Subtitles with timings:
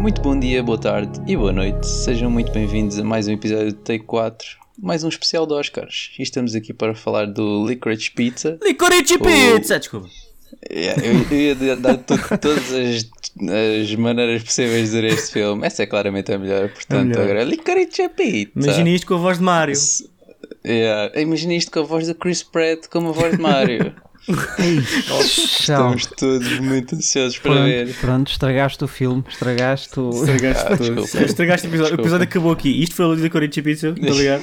[0.00, 1.86] Muito bom dia, boa tarde e boa noite.
[1.86, 4.46] Sejam muito bem-vindos a mais um episódio de Take 4,
[4.78, 6.10] mais um especial de Oscars.
[6.18, 8.58] E estamos aqui para falar do Licorice Pizza.
[8.62, 9.78] Licorice Pizza!
[9.78, 10.08] Desculpa.
[10.70, 13.10] Yeah, eu, eu ia dar to- todas as,
[13.82, 15.66] as maneiras possíveis de dizer este filme.
[15.66, 17.22] Essa é claramente a melhor, portanto, melhor.
[17.24, 18.50] agora Licorice Pizza.
[18.56, 19.76] Imagina isto com a voz de Mario.
[20.66, 23.94] Yeah, Imagina isto com a voz do Chris Pratt, como a voz de Mario.
[24.26, 25.20] Tchau.
[25.20, 27.86] Estamos todos muito ansiosos para ver.
[27.86, 30.10] Pronto, pronto, estragaste o filme, estragaste o.
[30.10, 31.24] Estragaste, Ah, desculpa.
[31.24, 31.94] estragaste o episódio.
[31.94, 32.02] O Desculpa.
[32.02, 32.82] episódio acabou aqui.
[32.82, 34.42] Isto foi o Licorice Pizza, está ligado?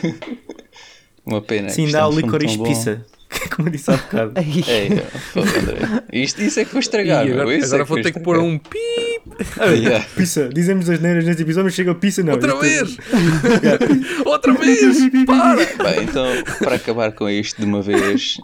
[1.25, 1.69] Uma pena.
[1.69, 2.57] Sim, dá é o tão Licorice.
[2.63, 3.05] Pizza.
[3.55, 4.31] Como eu disse há bocado.
[4.35, 6.03] Ai, É, André.
[6.13, 7.41] Isto, isso é que foi estragar, E meu.
[7.41, 8.77] agora, agora é que vou ter que pôr um pi
[9.77, 10.05] Yeah.
[10.15, 10.47] Pizza.
[10.47, 12.33] Dizemos as neiras neste episódio, mas chega a pizza não.
[12.33, 12.97] outra vez!
[14.25, 14.79] outra vez!
[15.25, 15.55] Para!
[15.57, 16.25] Bem, então,
[16.59, 18.37] para acabar com isto de uma vez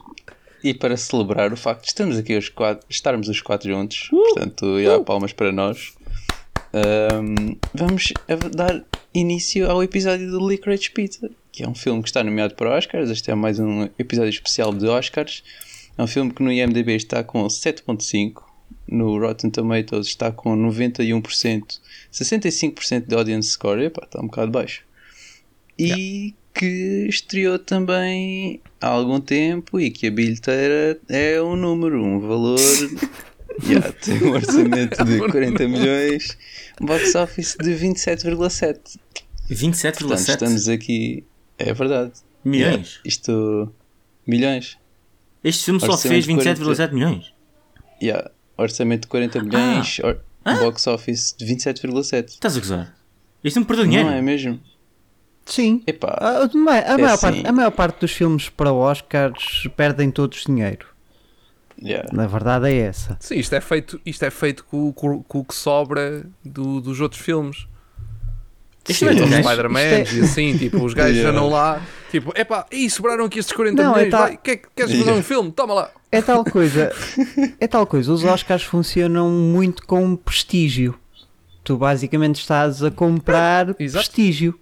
[0.63, 4.81] e para celebrar o facto de estamos aqui os quatro, estarmos os quatro juntos, portanto,
[4.81, 5.93] já palmas para nós,
[6.73, 8.13] ahm, vamos
[8.55, 8.83] dar
[9.13, 13.09] início ao episódio do Licorice Pizza, que é um filme que está nomeado para Oscars.
[13.09, 15.43] Este é mais um episódio especial de Oscars.
[15.97, 18.41] É um filme que no IMDb está com 7.5,
[18.87, 21.79] no Rotten Tomatoes está com 91%,
[22.11, 24.83] 65% de audience score, epá, está um bocado baixo.
[25.77, 32.19] E que estreou também há algum tempo e que a bilheteira é um número, um
[32.19, 32.59] valor.
[33.69, 36.35] Yeah, tem um orçamento de 40 milhões,
[36.81, 38.25] um box office de 27,7.
[38.27, 38.99] Portanto,
[39.47, 41.23] 27,7 estamos aqui.
[41.59, 42.13] É verdade.
[42.43, 42.63] milhões.
[42.73, 43.71] Yeah, isto.
[44.25, 44.75] Milhões.
[45.43, 47.31] Este filme só fez de 27,7 milhões.
[48.01, 52.29] Yeah, orçamento de 40 milhões, or- box office de 27,7.
[52.29, 52.97] Estás a gozar?
[53.43, 54.07] Este não perdeu dinheiro.
[54.09, 54.59] Não é mesmo?
[55.45, 55.83] Sim.
[55.85, 56.17] Epá.
[56.19, 57.21] A, a a maior assim.
[57.21, 60.85] parte, a maior parte dos filmes para Oscars perdem todos dinheiro.
[61.81, 62.07] Yeah.
[62.13, 63.17] Na verdade é essa.
[63.19, 67.01] Sim, isto é feito, isto é feito com, com- com o que sobra do- dos
[67.01, 67.67] outros filmes.
[68.87, 71.37] Este não é Os Isto é- Spider-Man isto é- e assim, tipo, os gajos Yeah.
[71.37, 74.57] andam lá, tipo, epá, ih, sobraram aqui estes 40 Não, é milhões, tá- vai, quer,
[74.75, 75.13] queres fazer Yeah.
[75.19, 75.51] um filme?
[75.51, 75.91] Toma lá.
[76.11, 76.91] É tal coisa.
[77.59, 78.11] é tal coisa.
[78.13, 80.95] Os Oscars funcionam muito com prestígio.
[81.63, 84.05] Tu basicamente estás a comprar Exato.
[84.05, 84.59] prestígio.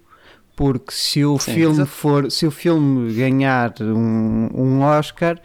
[0.62, 1.90] Porque se o Sim, filme exato.
[1.90, 5.36] for, se o filme ganhar um, um Oscar,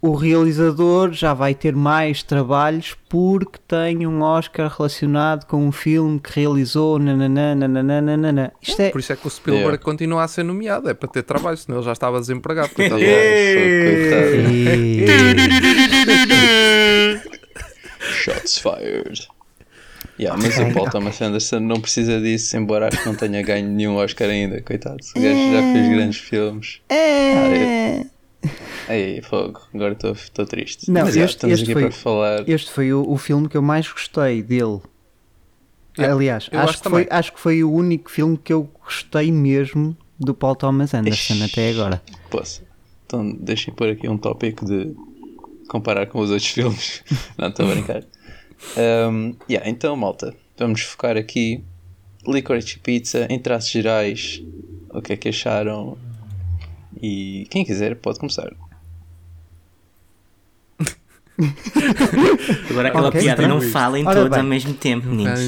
[0.00, 6.20] o realizador já vai ter mais trabalhos porque tem um Oscar relacionado com um filme
[6.20, 7.00] que realizou.
[7.00, 8.52] Nananã, nananã, nananã.
[8.62, 8.90] Isto é.
[8.90, 9.84] Por isso é que o Spielberg Yeah.
[9.84, 12.68] continua a ser nomeado, é para ter trabalho, senão ele já estava desempregado.
[12.72, 13.02] coitado.
[13.02, 15.04] E-
[17.98, 19.26] Shots fired.
[20.20, 23.66] Yeah, mas o Paul Thomas Anderson não precisa disso, embora acho que não tenha ganho
[23.68, 24.98] nenhum Oscar ainda, coitado.
[25.16, 26.80] O gajo já fez grandes filmes.
[26.90, 28.04] É.
[28.88, 30.90] Ei, fogo, agora estou triste.
[30.90, 32.48] Não, mas já, este- estamos este aqui foi- para falar.
[32.48, 34.80] Este foi o, o filme que eu mais gostei dele.
[35.98, 39.30] Yeah, Aliás, acho acho que, foi, acho que foi o único filme que eu gostei
[39.32, 41.42] mesmo do Paul Thomas Anderson Ixi.
[41.44, 42.02] até agora.
[42.30, 42.62] Posso?
[43.06, 44.94] Então deixem pôr aqui um tópico de
[45.68, 47.02] comparar com os outros filmes.
[47.38, 48.02] não, estou a brincar.
[48.76, 51.62] Um, yeah, então, malta, vamos focar aqui.
[52.26, 54.42] Licorice Pizza, em traços gerais,
[54.90, 55.96] o que é que acharam?
[57.00, 58.52] E quem quiser pode começar.
[62.70, 64.40] Agora aquela Ok, piada, não falem Ora todos bem.
[64.40, 65.40] ao mesmo tempo, meninos.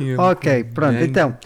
[0.18, 1.36] Ok, pronto, então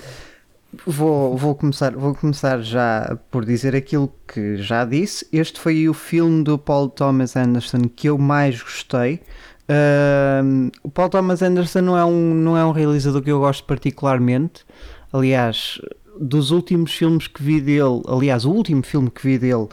[0.86, 5.26] vou, vou, começar, vou começar já por dizer aquilo que já disse.
[5.32, 9.20] Este foi o filme do Paul Thomas Anderson que eu mais gostei.
[9.68, 13.64] Ahm, o Paul Thomas Anderson não é, um, não é um realizador que eu gosto
[13.64, 14.64] particularmente.
[15.12, 15.80] Aliás,
[16.18, 19.68] dos últimos filmes que vi dele, aliás, o último filme que vi dele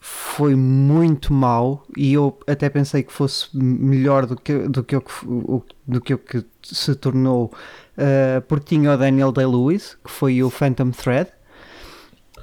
[0.00, 5.62] foi muito mau e eu até pensei que fosse melhor do que, do que, o,
[5.86, 7.52] do que o que se tornou
[7.96, 11.30] uh, porque tinha o Daniel Day-Lewis que foi o Phantom Thread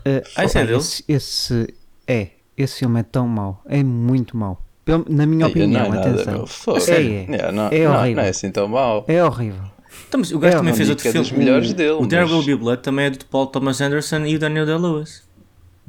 [0.06, 0.78] Uh, Ah, esse é dele?
[0.78, 1.74] esse, esse-
[2.08, 4.64] é, esse filme é tão mau é muito mau
[5.10, 6.48] na minha Ei, opinião, não é nada, atenção.
[6.48, 6.80] Fogo.
[6.88, 7.00] É, é.
[7.02, 8.16] Yeah, não, É não, horrível.
[8.16, 9.06] não é assim tão mau.
[9.08, 9.62] é horrível
[10.08, 11.28] Então, mas o gajo É, também não fez outro é filme.
[11.30, 14.26] dos melhores dele, o There mas- Will Be Blood também é do Paul Thomas Anderson
[14.26, 15.24] e o Daniel Day-Lewis.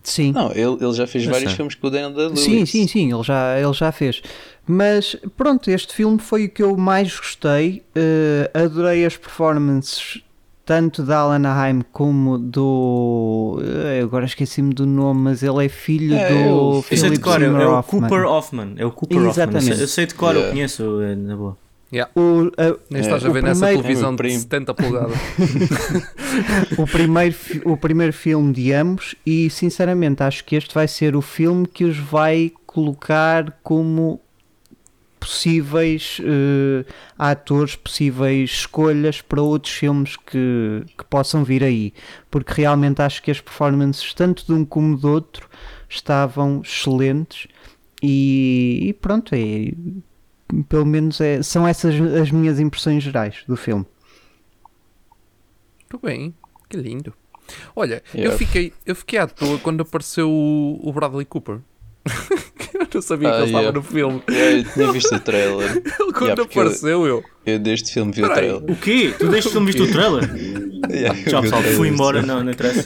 [0.02, 1.56] sim Não, ele, ele já fez Eu vários sei.
[1.56, 2.40] filmes com o Daniel Day-Lewis.
[2.40, 4.22] Sim, sim, sim, ele já, ele já fez.
[4.66, 7.82] Mas pronto, este filme foi o que eu mais gostei.
[7.94, 10.22] Eh, adorei as performances
[10.70, 13.60] tanto da Alan Haim como do.
[13.60, 17.02] eh, agora esqueci-me do nome, mas ele é filho É, do eu- Eu sei de
[17.02, 18.00] Philip cor, é, é o Hoffman.
[18.08, 18.74] Cooper Hoffman.
[18.76, 19.24] É o Cooper Hoffman.
[19.26, 19.74] Eu Exatamente.
[19.74, 20.52] sei, eu sei de cor, eu Yeah.
[20.52, 21.56] conheço, é, na boa.
[22.14, 24.38] O, a- Nem estás É, a ver nessa primeiro- televisão É de primo.
[24.38, 25.16] 70 polegadas.
[26.78, 27.34] o, primeiro,
[27.64, 31.82] o primeiro filme de ambos, e sinceramente acho que este vai ser o filme que
[31.84, 34.20] os vai colocar como
[35.20, 36.84] possíveis uh,
[37.18, 41.92] atores, possíveis escolhas para outros filmes que, que possam vir aí,
[42.30, 45.48] porque realmente acho que as performances, tanto de um como do outro,
[45.88, 47.46] estavam excelentes.
[48.02, 49.72] E, e pronto, é,
[50.68, 53.84] pelo menos é, são essas as minhas impressões gerais do filme.
[55.80, 56.34] Muito bem,
[56.68, 57.12] que lindo.
[57.76, 58.32] Olha, yeah.
[58.32, 61.60] eu, fiquei, eu fiquei à toa quando apareceu o, o Bradley Cooper.
[62.88, 63.68] eu não sabia ah, que ele yeah.
[63.68, 64.22] estava no filme.
[64.30, 65.70] Yeah, eu tinha visto o trailer.
[65.76, 67.24] ele quando yeah, apareceu, eu, eu.
[67.46, 68.70] Eu deste filme vi Peraí, o trailer.
[68.70, 69.14] O quê?
[69.18, 70.30] Tu deste filme viste o trailer?
[70.90, 72.82] yeah, Tchau pessoal, fui embora, não, não interessa.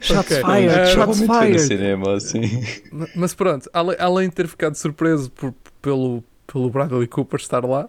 [0.00, 0.42] Shots okay.
[0.42, 1.60] fired, uh, shots fired.
[1.60, 2.42] Cinema, assim.
[3.14, 7.88] Mas pronto, além, além de ter ficado surpreso por, pelo, pelo Bradley Cooper estar lá,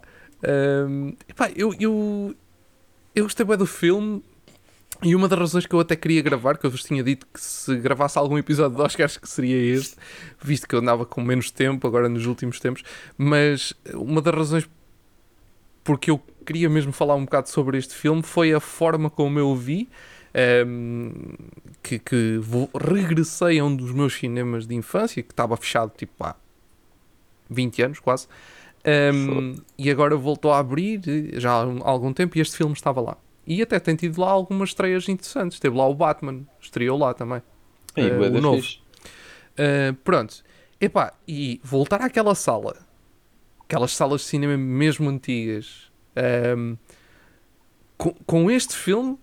[0.88, 2.36] um, epá, eu, eu,
[3.16, 4.24] eu gostei bem do filme
[5.06, 7.40] e uma das razões que eu até queria gravar, que eu vos tinha dito que
[7.40, 9.96] se gravasse algum episódio de Oscars que seria este,
[10.42, 12.84] visto que eu andava com menos tempo agora nos últimos tempos,
[13.16, 14.70] mas uma das razões
[15.84, 19.50] porque eu queria mesmo falar um bocado sobre este filme foi a forma como eu
[19.50, 19.88] o vi,
[20.34, 21.36] um, ehm,
[21.84, 26.16] que, que vou, regressei a um dos meus cinemas de infância, que estava fechado tipo
[26.24, 26.36] há
[27.48, 28.26] 20 anos quase,
[28.84, 31.00] um, ehm, e agora voltou a abrir
[31.40, 33.18] já há algum tempo e este filme estava lá.
[33.46, 35.60] E até tem tido lá algumas estreias interessantes.
[35.60, 37.42] Teve lá o Batman, estreou lá também.
[37.96, 38.62] E, uh, o novo.
[38.62, 40.44] Uh, pronto.
[40.80, 42.76] Epá, e voltar àquela sala,
[43.62, 46.78] aquelas salas de cinema mesmo antigas, um, ehm,
[47.98, 49.18] com, com, este filme,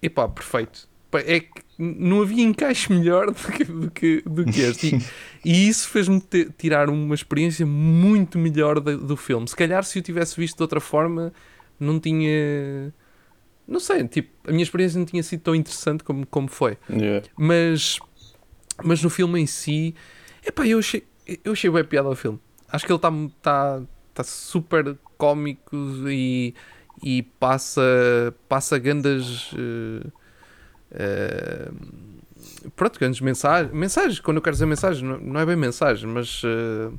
[0.00, 0.88] epá, perfeito.
[1.12, 4.96] É que não havia encaixe melhor do que, do que, do que este.
[5.44, 6.22] E, e isso fez-me
[6.56, 9.46] tirar uma experiência muito melhor do, do filme.
[9.46, 11.32] Se calhar, se eu tivesse visto de outra forma,
[11.78, 12.92] não tinha
[13.68, 16.78] não sei, tipo, a minha experiência não tinha sido tão interessante como, como foi.
[16.88, 17.28] Yeah.
[17.36, 17.98] Mas,
[18.82, 19.94] mas no filme em si,
[20.44, 21.04] epá, eu achei,
[21.44, 22.40] eu achei bem piada ao filme.
[22.66, 23.12] Acho que ele está
[23.42, 23.82] tá,
[24.14, 25.76] tá super cómico
[26.08, 26.54] e,
[27.02, 29.52] e passa, passa grandes.
[29.52, 30.10] Uh,
[30.92, 33.70] uh, pronto, grandes mensagens.
[33.70, 36.42] Mensagens, quando eu quero dizer mensagens, não, não é bem mensagem, mas.
[36.42, 36.98] Uh,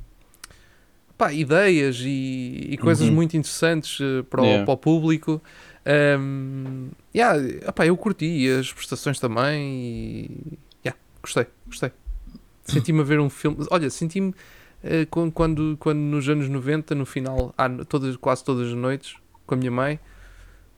[1.18, 3.14] pá, ideias e, e coisas uhum.
[3.14, 3.98] muito interessantes
[4.30, 4.64] para o, yeah.
[4.64, 5.42] para o público.
[5.86, 11.92] Um, yeah, opa, eu curti as prestações também e yeah, gostei, gostei.
[12.64, 13.66] Senti-me a ver um filme.
[13.70, 18.74] Olha, senti-me uh, quando, quando, nos anos 90, no final, ah, todas, quase todas as
[18.74, 19.16] noites,
[19.46, 19.98] com a minha mãe,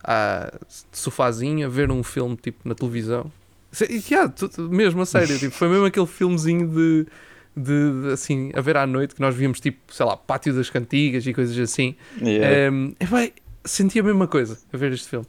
[0.04, 0.52] ah,
[0.93, 3.31] de sofazinho, a ver um filme tipo na televisão.
[3.81, 7.06] Yeah, mesmo a sério, tipo, foi mesmo aquele filmezinho de,
[7.56, 10.69] de, de, assim, a ver à noite que nós víamos tipo, sei lá, Pátio das
[10.69, 11.96] Cantigas e coisas assim.
[12.20, 12.70] Yeah.
[12.70, 12.94] Um,
[13.64, 15.26] senti a mesma coisa a ver este filme.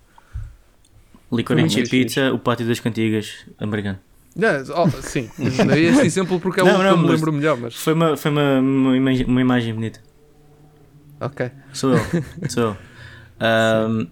[1.31, 3.99] Licorice e Pizza, o Pátio das Cantigas americano.
[4.35, 7.57] Não, oh, sim, dei este exemplo porque é o que eu me lembro melhor.
[7.57, 7.75] Mas...
[7.75, 9.99] Foi, uma, foi uma, uma, imagem, uma imagem bonita.
[11.19, 11.51] Ok.
[11.71, 11.99] Sou eu,
[12.49, 12.77] sou eu.
[13.39, 14.07] Um,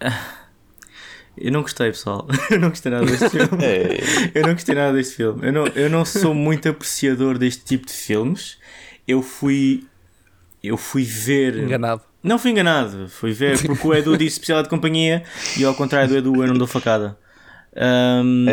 [1.36, 2.26] eu não gostei, pessoal.
[2.50, 3.64] Eu não gostei nada deste filme.
[4.34, 5.46] eu não gostei nada deste filme.
[5.46, 8.58] Eu não, eu não sou muito apreciador deste tipo de filmes.
[9.06, 9.86] Eu fui.
[10.62, 11.58] Eu fui ver.
[11.58, 12.02] Enganado.
[12.24, 15.22] Não fui enganado, fui ver porque o Edu disse especial de companhia
[15.58, 17.18] e ao contrário do Edu eu não dou facada.
[17.76, 18.46] Um,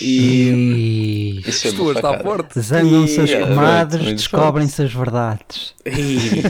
[0.00, 2.60] e isso é está forte.
[2.60, 5.72] Zangam-se as comadres, descobrem-se as verdades.
[5.86, 6.42] E...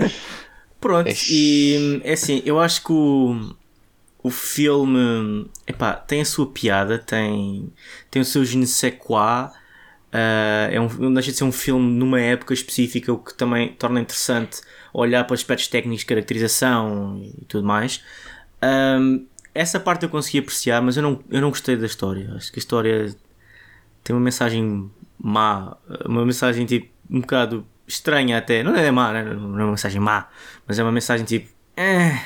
[0.80, 3.54] Pronto, e é assim, eu acho que o,
[4.22, 7.70] o filme epá, tem a sua piada, tem,
[8.10, 9.50] tem o seu je ne sais quoi.
[10.14, 13.72] Uh, é um, não deixa de ser um filme numa época específica, o que também
[13.72, 14.60] torna interessante
[14.94, 18.02] olhar para aspectos técnicos de caracterização e tudo mais.
[18.62, 22.32] Um, essa parte eu consegui apreciar, mas eu não, eu não gostei da história.
[22.34, 23.14] Acho que a história
[24.02, 28.62] tem uma mensagem má, uma mensagem tipo um bocado estranha até.
[28.62, 29.24] Não é má, né?
[29.24, 30.28] não é uma mensagem má,
[30.66, 31.52] mas é uma mensagem tipo.
[31.76, 32.18] Eh,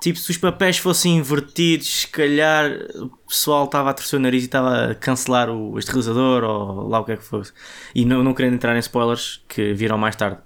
[0.00, 4.42] tipo, se os papéis fossem invertidos, se calhar o pessoal estava a torcer o nariz
[4.42, 7.52] e estava a cancelar o, este realizador ou lá o que é que fosse.
[7.94, 10.38] E não, não querendo entrar em spoilers que viram mais tarde.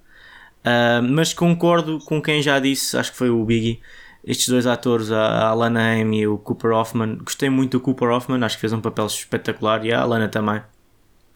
[0.61, 3.81] Uh, mas concordo com quem já disse, acho que foi o Biggie,
[4.25, 7.17] estes dois atores, a Alana Haim e o Cooper Hoffman.
[7.17, 10.59] Gostei muito do Cooper Hoffman, acho que fez um papel espetacular e a Alana também.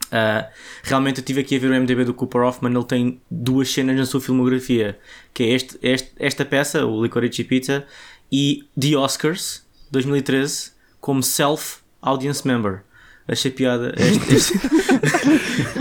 [0.05, 0.47] Uh,
[0.83, 3.97] realmente eu tive aqui a ver o MDB do Cooper Hoffman, ele tem duas cenas
[3.97, 4.99] na sua filmografia,
[5.33, 7.87] que é este, este, esta peça, o Licorice Pizza,
[8.31, 12.83] e The Oscars, 2013, como Self Audience Member
[13.27, 14.55] achei piada este, este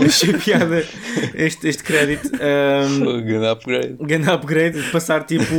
[0.04, 0.84] achei piada
[1.34, 5.54] este, este crédito um, grande upgrade grande upgrade de passar tipo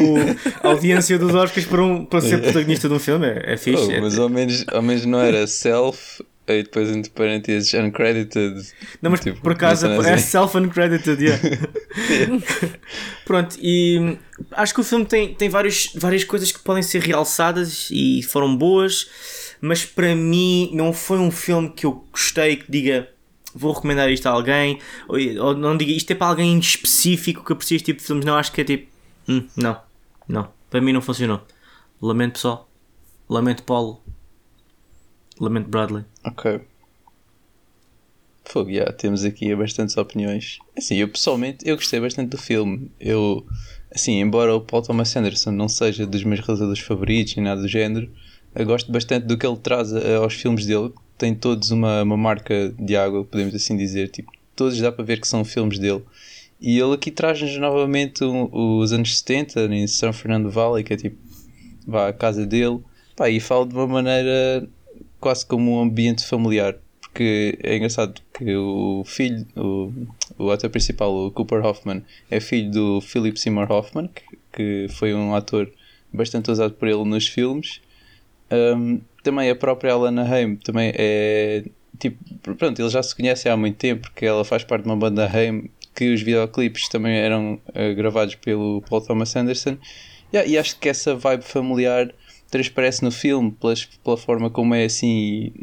[0.64, 3.84] a audiência dos Oscars para, um, para ser protagonista de um filme é, é fixe
[3.98, 8.62] oh, mas ao menos, ao menos não era self Aí depois entre parênteses uncredited.
[9.02, 10.28] Não, mas Tipo, por acaso é assim.
[10.28, 11.42] self-uncredited, yeah.
[13.26, 14.16] Pronto, e
[14.52, 18.56] acho que o filme tem, tem vários, várias coisas que podem ser realçadas e foram
[18.56, 19.10] boas,
[19.62, 23.10] mas para mim não foi um filme que eu gostei que diga
[23.56, 27.54] vou recomendar isto a alguém, ou, ou não diga isto é para alguém específico que
[27.54, 28.92] aprecia este tipo de filmes, não, acho que é tipo,
[29.30, 29.80] hum, não,
[30.28, 31.42] não, para mim não funcionou.
[32.02, 32.70] Lamento pessoal,
[33.30, 34.02] lamento Paulo,
[35.40, 36.04] lamento Bradley.
[36.26, 36.62] Ok.
[38.44, 40.60] Fogo, já, temos aqui bastantes opiniões.
[40.78, 42.92] Assim, eu pessoalmente, eu gostei bastante do filme.
[43.00, 43.46] Eu,
[43.92, 47.68] assim, embora o Paul Thomas Anderson não seja dos meus realizadores favoritos nem nada do
[47.68, 48.12] género,
[48.56, 50.92] eu gosto bastante do que ele traz aos filmes dele.
[51.18, 54.10] Tem todos uma, uma marca de água, podemos assim dizer.
[54.10, 56.04] Tipo, todos dá para ver que são filmes dele.
[56.60, 61.18] E ele aqui traz-nos novamente os anos 70 em São Fernando Valley, que é tipo,
[61.86, 62.80] vá à casa dele.
[63.16, 64.68] Pá, e fala de uma maneira
[65.20, 66.76] quase como um ambiente familiar.
[67.02, 69.92] Porque é engraçado que o filho, o,
[70.38, 75.14] o ator principal, o Cooper Hoffman, é filho do Philip Seymour Hoffman, que, que foi
[75.14, 75.72] um ator
[76.12, 77.80] bastante usado por ele nos filmes.
[78.52, 81.66] Um, também a própria Alana Haim também é
[81.98, 82.18] tipo,
[82.56, 85.26] pronto, eles já se conhecem há muito tempo porque ela faz parte de uma banda
[85.26, 89.78] Haim que os videoclipes também eram eh, gravados pelo Paul Thomas Anderson.
[90.34, 92.14] Yeah, e acho que essa vibe familiar
[92.52, 95.54] transparece no filme pelas, pela forma como é assim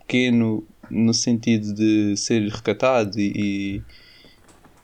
[0.00, 3.82] pequeno no sentido de ser recatado e, e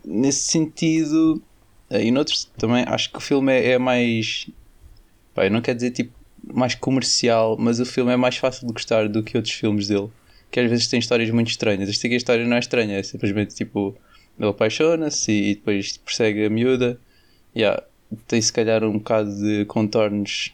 [0.05, 1.43] nesse sentido
[1.91, 4.51] eh, e noutros também acho que o filme é, é mais
[5.35, 9.09] pá, não quero dizer tipo mais comercial mas o filme é mais fácil de gostar
[9.09, 10.09] do que outros filmes dele
[10.51, 13.03] que às vezes tem histórias muito estranhas este aqui a história não é estranha é
[13.03, 13.97] simplesmente tipo
[14.39, 16.99] ele apaixona-se e, depois persegue a miúda
[17.55, 17.83] yeah,
[18.27, 20.53] tem se calhar um bocado de contornos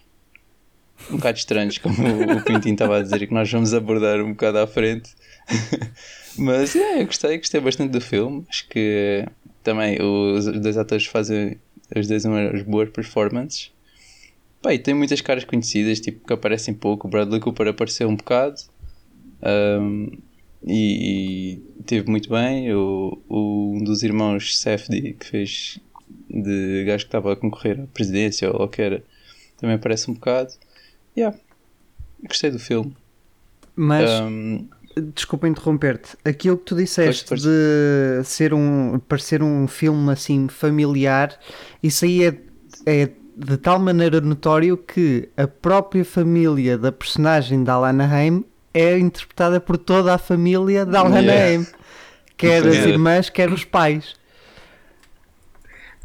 [1.11, 4.59] um bocado estranhos, como o Quintin estava a dizer, que nós vamos abordar um bocado
[4.59, 5.15] à frente.
[6.39, 8.45] Mas yeah, eu gostei, gostei bastante do filme.
[8.49, 9.27] Acho que
[9.63, 11.59] também os dois atores fazem
[11.95, 13.73] as duas umas boas performances.
[14.65, 17.07] Pá, e tem muitas caras conhecidas, tipo, que aparecem pouco.
[17.07, 18.57] O Bradley Cooper apareceu um bocado.
[19.43, 20.11] Um,
[20.67, 22.73] e, e teve muito bem.
[22.73, 25.79] O, o- um dos irmãos Safdie, que fez
[26.31, 29.05] de gajo que estava a concorrer à presidência ou o que era,
[29.59, 30.51] também aparece um bocado.
[31.15, 31.37] Yeah.
[32.27, 32.97] Gostei do filme.
[33.77, 34.67] Mas, Um,
[35.15, 37.43] desculpa interromper-te, aquilo que tu disseste Pois, pois.
[37.43, 41.39] de ser um, parecer um filme assim familiar,
[41.83, 42.39] isso aí é,
[42.87, 48.99] é de tal maneira notório que a própria família da personagem da Alana Haim é
[48.99, 51.45] interpretada por toda a família da Alana Yeah.
[51.51, 51.67] Haim,
[52.37, 54.15] quer as irmãs, quer os pais.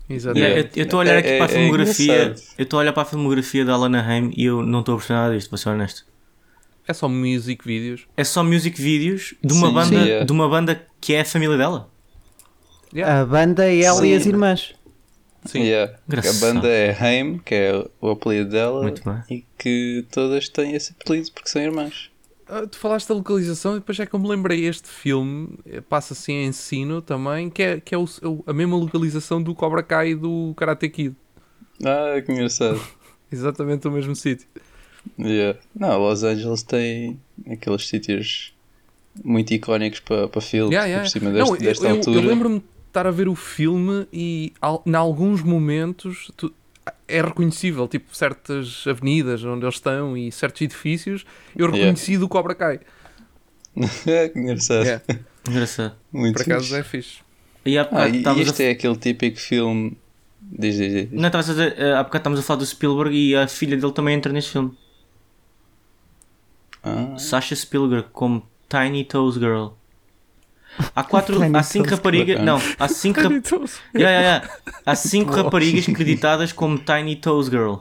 [0.09, 0.71] Exatamente.
[0.79, 2.23] Eu estou a olhar aqui É- para a é filmografia.
[2.23, 2.47] engraçado.
[2.57, 4.97] eu estou a olhar para a filmografia da Alana Haim e eu não estou a
[4.97, 6.05] perceber nada disto, vou ser honesto.
[6.87, 8.07] É só music videos.
[8.17, 10.23] É só music videos de uma Sim, banda, sim, é.
[10.25, 11.89] de uma banda que é a família dela.
[12.91, 13.21] Yeah.
[13.21, 14.15] A banda é ela e Sim.
[14.15, 14.73] as irmãs.
[15.45, 15.61] Sim.
[15.63, 15.93] yeah.
[16.09, 19.23] A banda é Haim, que é o apelido dela, Muito bem.
[19.29, 22.09] e que todas têm esse apelido porque são irmãs.
[22.47, 25.81] Ah, tu falaste da localização e depois é que eu me lembrei este filme eh,
[25.81, 28.07] passa-se em ensino também que é, que é o-
[28.47, 31.15] a mesma localização do Cobra Kai e do Karate Kid
[31.85, 32.81] Ah, que engraçado.
[33.31, 34.47] exatamente o mesmo sítio
[35.17, 35.57] Yeah.
[35.73, 37.19] Não, Los Angeles tem
[37.49, 38.53] aqueles sítios
[39.23, 41.03] muito icónicos para, para filmes, Yeah, yeah.
[41.03, 42.19] por cima Não, deste, eu- desta eu, altura.
[42.19, 46.53] eu lembro-me estar a ver o filme e al- em alguns momentos tu-
[47.07, 51.23] é reconhecível, tipo certas avenidas onde eles estão e certos edifícios
[51.55, 51.77] eu Yeah.
[51.77, 52.79] reconheci do Cobra Kai
[54.33, 54.83] que engraçado.
[54.85, 55.03] Yeah,
[55.47, 55.95] Engraçado.
[56.11, 56.75] Muito por acaso fixe.
[56.79, 57.19] é fixe
[57.65, 58.65] E há Ah, bocado e, e este a...
[58.67, 59.97] é aquele típico filme.
[60.41, 61.11] Diz, diz, diz.
[61.11, 63.77] Não, estavas a dizer, eh, há bocado estávamos a falar do Spielberg e a filha
[63.77, 64.75] dele também entra neste filme.
[66.83, 69.69] Ah, Sasha Spielberg como Tiny Toes Girl.
[70.95, 74.49] Há quatro, há cinco raparigas, não, há cinco, rap- Yeah, yeah, yeah.
[74.85, 77.75] há cinco raparigas creditadas como Tiny Toes Girl.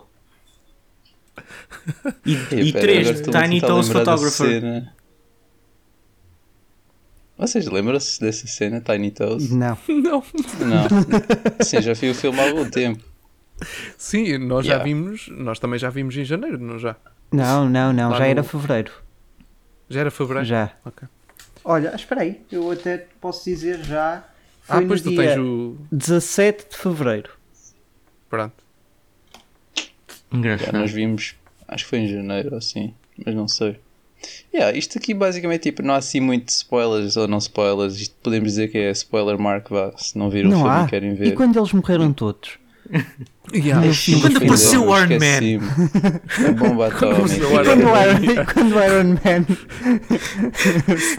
[2.27, 4.89] E, Ei, e pera, três Tiny Toes Photographer.
[7.37, 9.51] Vocês lembram-se dessa cena, Tiny Toes?
[9.51, 9.79] Não.
[9.89, 10.23] não
[10.59, 10.89] Não.
[11.65, 13.03] Sim, já vi o filme há algum tempo.
[13.97, 14.85] sim, nós já Yeah.
[14.85, 16.97] vimos nós também já vimos em janeiro, não já?
[17.33, 18.11] Não, não, não.
[18.11, 18.93] Lá já no- era fevereiro.
[19.89, 20.47] já era fevereiro?
[20.47, 20.73] Já.
[20.85, 21.07] Ok.
[21.65, 22.41] Olha, espera aí.
[22.51, 24.25] Eu até posso dizer já.
[24.69, 27.31] ah, Foi pois no tu dia tens o 17 de fevereiro.
[28.29, 28.55] pronto
[30.33, 30.73] Já Engraçado.
[30.79, 31.35] nós vimos,
[31.67, 33.77] acho que foi em janeiro ou assim, mas não sei.
[34.53, 38.01] Yeah, isto aqui basicamente tipo, não há assim muito spoilers ou não spoilers.
[38.01, 40.85] Isto podemos dizer que é spoiler mark, vá, se não viram o não filme há.
[40.85, 41.35] e querem E ver.
[41.35, 42.59] quando eles morreram todos?
[43.53, 43.87] Yeah.
[43.87, 46.49] E quando apareceu o Iron Man?
[46.49, 47.35] A bomba atómica.
[47.35, 49.47] E quando o Iron, quando o Iron Man.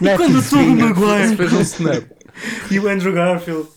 [0.00, 1.36] E quando o Tobey Maguire?
[1.36, 2.04] Fez um snap.
[2.70, 3.68] E o Andrew Garfield?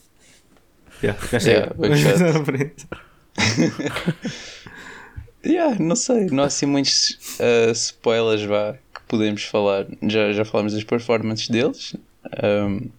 [1.03, 1.75] Yeah, já chega.
[1.79, 2.71] Yeah,
[5.45, 9.85] Yeah, não sei, não há assim muitos uh, spoilers vá, que podemos falar.
[10.03, 11.97] Já, já falamos das performances deles.
[12.41, 12.89] Um,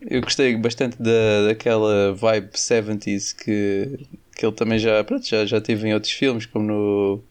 [0.00, 5.60] eu gostei bastante da, daquela vibe 70s que, que ele também já, pronto, já, já
[5.60, 7.22] teve em outros filmes, como no.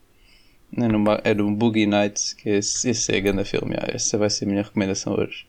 [0.69, 3.71] No, é no Boogie Nights, que esse, esse é grande filme.
[3.71, 5.47] Yeah, essa vai ser a minha recomendação hoje.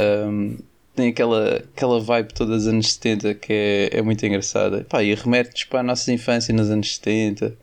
[0.00, 0.58] Um,
[0.94, 4.86] tem aquela, aquela vibe toda dos anos 70 que é, é muito engraçada.
[4.88, 7.56] Pá, e remete-nos para a nossa infância nos anos 70,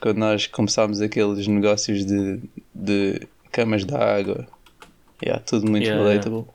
[0.00, 2.38] quando nós começámos aqueles negócios de,
[2.74, 4.46] de camas de água.
[5.22, 6.46] Yeah, tudo muito Yeah, relatable.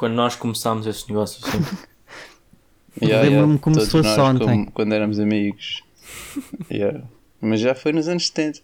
[0.00, 1.58] Quando nós começámos esses negócios, sim.
[3.06, 4.46] Yeah, Lembro-me como todos se fosse ontem.
[4.46, 5.82] como quando éramos amigos.
[6.70, 7.02] Yeah.
[7.38, 8.60] Mas já foi nos anos 70.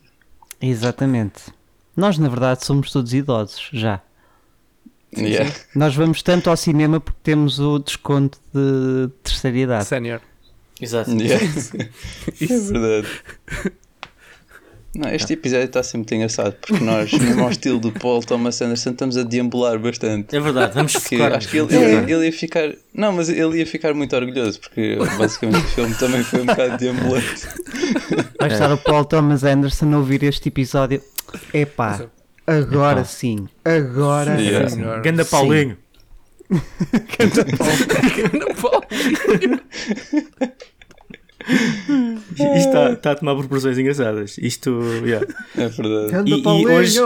[0.62, 1.42] Exatamente.
[1.94, 4.00] Nós, na verdade, somos todos idosos, já.
[5.14, 5.54] Yeah.
[5.74, 9.84] Nós vamos tanto ao cinema porque temos o desconto de terceira idade.
[9.84, 10.22] Sénior.
[10.80, 11.10] Exato.
[11.10, 11.44] Yeah.
[12.40, 13.08] é verdade.
[14.98, 18.20] Não, este episódio está a ser muito engraçado porque nós, mesmo ao estilo do Paul
[18.22, 20.34] Thomas Anderson, estamos a deambular bastante.
[20.34, 21.34] É verdade, vamos focar.
[21.34, 22.72] acho que ele, ele, ele ia ficar.
[22.94, 26.76] Não, mas ele ia ficar muito orgulhoso porque basicamente o filme também foi um bocado
[26.78, 27.46] deambulante.
[28.40, 31.02] Vai estar o Paul Thomas Anderson a ouvir este episódio.
[31.52, 32.06] Epá,
[32.46, 33.46] agora sim.
[33.64, 34.68] Agora Yeah.
[34.68, 34.76] sim.
[34.76, 35.00] Senhor.
[35.02, 35.76] Ganda Paulinho.
[41.48, 44.36] Isto está, a tomar proporções engraçadas.
[44.38, 45.26] Isto, yeah.
[45.56, 46.30] É verdade.
[46.30, 47.00] E- e hoje-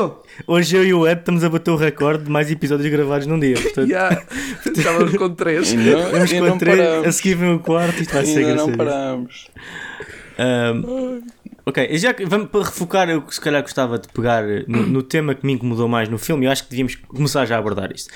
[0.46, 3.38] Hoje eu e o Ed estamos a bater o recorde de mais episódios gravados num
[3.38, 3.60] dia.
[3.60, 4.22] Portanto, Yeah.
[4.66, 5.72] Estávamos com três.
[5.72, 7.16] E não, vamos e com três, a paramos.
[7.16, 8.00] seguir vem o quarto.
[8.00, 8.76] Isto vai ser Ainda não engraçado.
[8.78, 9.48] paramos.
[10.38, 11.20] Um,
[11.66, 15.34] ok, já que vamos para refocar, eu se calhar gostava de pegar no, no tema
[15.34, 18.10] que me incomodou mais no filme eu acho que devíamos começar já a abordar isto.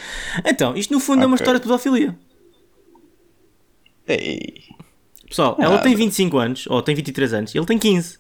[0.47, 2.17] Então, isto no fundo é uma história de pedofilia.
[4.09, 4.55] Ei.
[5.35, 5.79] Pessoal, ela Ah.
[5.81, 8.19] tem 25 anos, ou tem 23 anos, ele tem 15.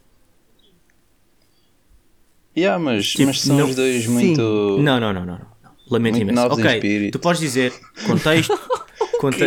[2.56, 4.08] Yeah, mas, Tipo, mas são não- os dois sim.
[4.10, 4.42] muito.
[4.80, 5.38] Não, não, não, não.
[5.38, 5.46] não.
[5.88, 6.46] Lamento Muito imenso.
[6.52, 7.12] Ok, espírito.
[7.12, 7.72] tu podes dizer
[8.04, 8.58] contexto.
[9.20, 9.38] conte...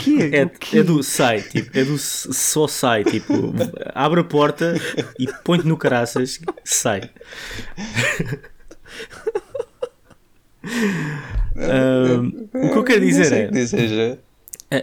[0.00, 3.52] Que, É, o que- é do sai, tipo, é do só sai, tipo,
[3.94, 4.74] abre a porta
[5.18, 7.10] e põe-te no caraças, sai.
[11.56, 14.18] Ahm, o que eu quero Não dizer sei é, que é,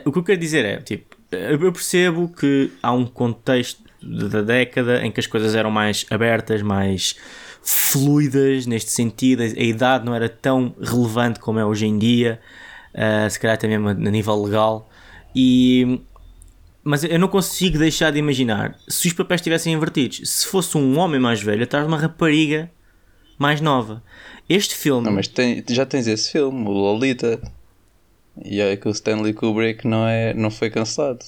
[0.06, 5.06] o que eu quero dizer é, tipo, eu percebo que há um contexto da década
[5.06, 7.16] em que as coisas eram mais abertas, mais
[7.62, 12.40] fluidas neste sentido, a idade não era tão relevante como é hoje em dia,
[12.94, 14.90] ah, se calhar até mesmo a nível legal,
[15.36, 16.02] e
[16.84, 20.22] mas eu não consigo deixar de imaginar se os papéis estivessem invertidos.
[20.24, 22.72] Se fosse um homem mais velho atrás de uma rapariga
[23.38, 24.02] mais nova.
[24.48, 25.06] Este filme.
[25.06, 27.40] Não, mas tem- já tens esse filme, o Lolita.
[28.44, 31.26] E é que o Stanley Kubrick não, é, não foi cancelado.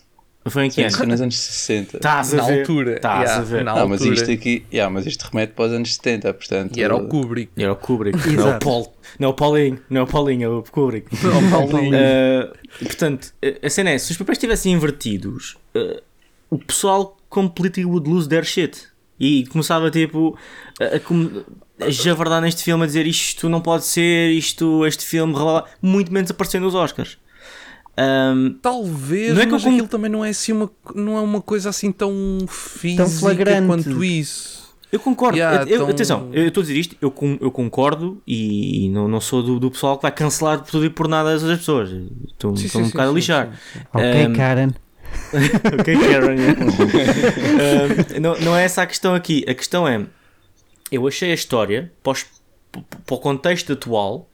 [0.49, 1.11] Foi em que Isso foi ano?
[1.11, 1.97] nos anos 60.
[1.97, 2.59] Estás a Na ver?
[2.61, 2.95] altura.
[2.95, 3.63] Estás a yeah, ver.
[3.63, 6.77] na Ah, mas isto aqui, yeah, mas isto remete para os anos 70, portanto.
[6.77, 7.51] E era o Kubrick.
[7.55, 8.59] Era o Kubrick, não é o.
[8.59, 8.93] Paul.
[9.19, 11.07] Não é o Paulinho, não é o Paulinho, é o Kubrick.
[11.23, 11.95] Não, Paulinho.
[11.95, 16.01] Uh, portanto, a cena é: se os papéis estivessem invertidos, uh,
[16.49, 18.89] o pessoal completely would lose their shit.
[19.19, 20.35] E começava tipo
[20.79, 25.33] a, a, a javardar neste filme a dizer isto não pode ser, isto, este filme,
[25.81, 27.17] muito menos aparecendo nos Oscars.
[27.99, 31.17] Um, Talvez, Não é que mas eu com- aquilo também não é assim uma, não
[31.17, 32.13] é uma coisa assim tão
[32.47, 33.67] física flagrante.
[33.67, 34.61] quanto isso.
[34.91, 35.37] eu concordo.
[35.37, 39.19] Yeah, eu, então- Atenção, eu estou a dizer isto, eu, eu concordo e não, não
[39.21, 41.89] sou do, do pessoal que vai cancelar por tudo e por nada as outras pessoas.
[42.27, 43.47] Estou Sim, estou um sim, bocado a sim, lixar.
[43.47, 43.85] sim, sim.
[43.93, 44.69] Ok, Um, Karen.
[45.79, 46.35] ok, Karen.
[48.17, 49.43] Um, não, não é essa a questão aqui.
[49.47, 50.05] A questão é:
[50.91, 52.25] eu achei a história, para, os-
[53.05, 54.29] para o contexto atual,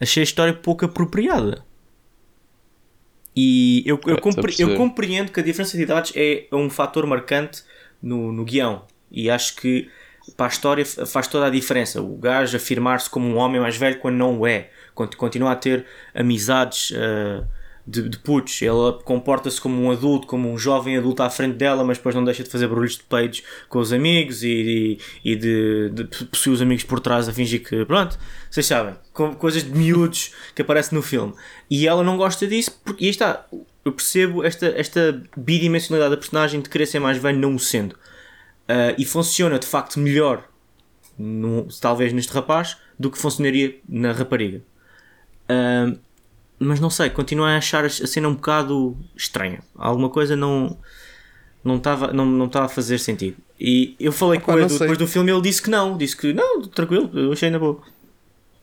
[0.00, 1.64] achei a história pouco apropriada.
[3.36, 7.62] E eu, eu, compre- eu compreendo que a diferença de idades é um fator marcante
[8.00, 8.84] no, no guião.
[9.10, 9.90] E acho que
[10.36, 12.00] para a história faz toda a diferença.
[12.00, 14.70] O gajo afirmar-se como um homem mais velho quando não o é.
[14.94, 17.44] Quando continua a ter amizades ah,
[17.86, 18.60] de, de putos.
[18.62, 18.72] Ele
[19.04, 22.42] comporta-se como um adulto, como um jovem adulto à frente dela, mas depois não deixa
[22.42, 26.62] de fazer barulhos de peidos com os amigos e, e, e de, de possuir os
[26.62, 27.84] amigos por trás a fingir que.
[27.84, 28.18] Pronto,
[28.50, 28.94] vocês sabem.
[29.12, 31.34] Com, coisas de miúdos que aparecem no filme.
[31.70, 33.04] E ela não gosta disso, porque.
[33.04, 33.46] E aí está.
[33.84, 37.94] Eu percebo esta, esta bidimensionalidade da personagem de querer ser mais velho, não o sendo.
[38.66, 40.48] Ah, e funciona de facto melhor,
[41.18, 44.62] no- talvez neste rapaz, do que funcionaria na rapariga.
[45.48, 45.92] Ah,
[46.58, 49.60] mas não sei, continuo a achar a cena um bocado estranha.
[49.74, 50.76] Alguma coisa não
[51.62, 53.36] não estava não, não a fazer sentido.
[53.58, 56.62] E eu falei com ele depois do filme ele disse que não, disse que não,
[56.62, 57.80] tranquilo, eu achei na boa.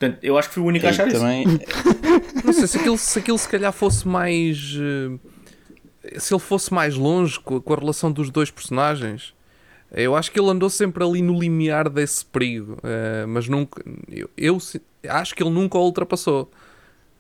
[0.02, 1.44] Portanto, eu acho que fui o único a achar também...
[1.44, 1.60] isso.
[2.44, 4.76] Não sei, se aquilo, se aquilo se calhar fosse mais.
[4.76, 9.36] Eh, se ele fosse mais longe com a, com a relação dos dois personagens,
[9.92, 13.84] eu acho que ele andou sempre ali no limiar desse perigo, uh, mas nunca.
[14.10, 14.58] Eu, eu,
[15.08, 16.50] acho que ele nunca o ultrapassou.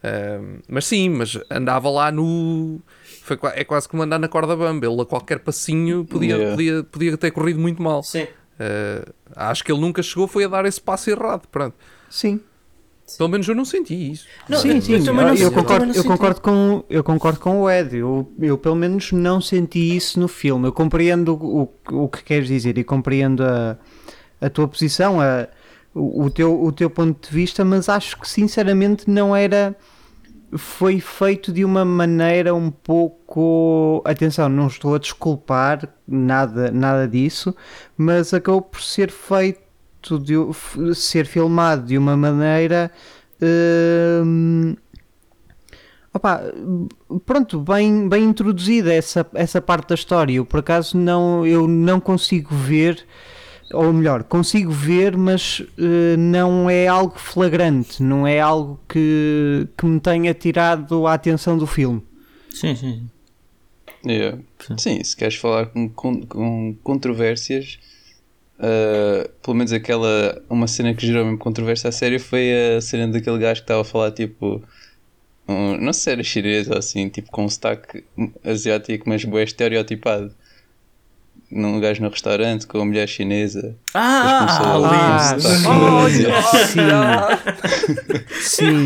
[0.04, 2.82] Uh, mas sim, mas andava lá no.
[3.22, 4.86] Foi, é quase como andar na corda bamba.
[4.86, 6.52] Ele a qualquer passinho podia, yeah.
[6.52, 8.02] podia, podia ter corrido muito mal.
[8.02, 8.24] Sim.
[8.24, 11.48] Uh, acho que ele nunca chegou foi a dar esse passo errado.
[11.48, 11.76] Pronto.
[12.10, 12.40] Sim.
[13.18, 14.26] Pelo menos eu não senti isso.
[14.48, 17.98] Não, sim, sim, eu, eu, eu concordo, eu, concordo com, eu concordo com o Ed.
[17.98, 20.68] Eu, eu pelo menos não senti isso no filme.
[20.68, 23.78] Eu compreendo o, o, o que queres dizer e compreendo a,
[24.40, 25.48] a tua posição, a,
[25.94, 29.76] o, o, teu, o teu ponto de vista, mas acho que sinceramente não era.
[30.54, 34.02] Foi feito de uma maneira um pouco.
[34.06, 37.56] Atenção, não estou a desculpar nada, nada disso,
[37.98, 40.36] mas acabou por ser feito de
[40.96, 42.92] ser filmado de uma maneira
[43.42, 44.76] uh,
[46.14, 46.42] opa,
[47.26, 50.34] pronto, bem, bem introduzida essa, essa parte da história.
[50.34, 53.06] Eu por acaso não, eu não consigo ver,
[53.74, 59.86] ou melhor, consigo ver, mas uh, não é algo flagrante, não é algo que, que
[59.86, 62.02] me tenha tirado a atenção do filme.
[62.50, 63.10] Sim, sim.
[64.06, 64.40] Yeah.
[64.78, 67.80] Sim, se queres falar com, com, com controvérsias,
[68.62, 70.40] Uh, pelo menos aquela.
[70.48, 73.82] Uma cena que gerou mesmo controvérsia à série foi a cena daquele gajo que estava
[73.82, 74.62] a falar tipo.
[75.48, 78.04] Um, não sei se era chinês ou assim, tipo com um sotaque
[78.44, 80.32] asiático, mas bem estereotipado
[81.52, 83.76] num gajo no restaurante com a mulher chinesa.
[83.94, 84.48] Ah,
[84.88, 86.80] ah, sim.
[88.42, 88.86] sim.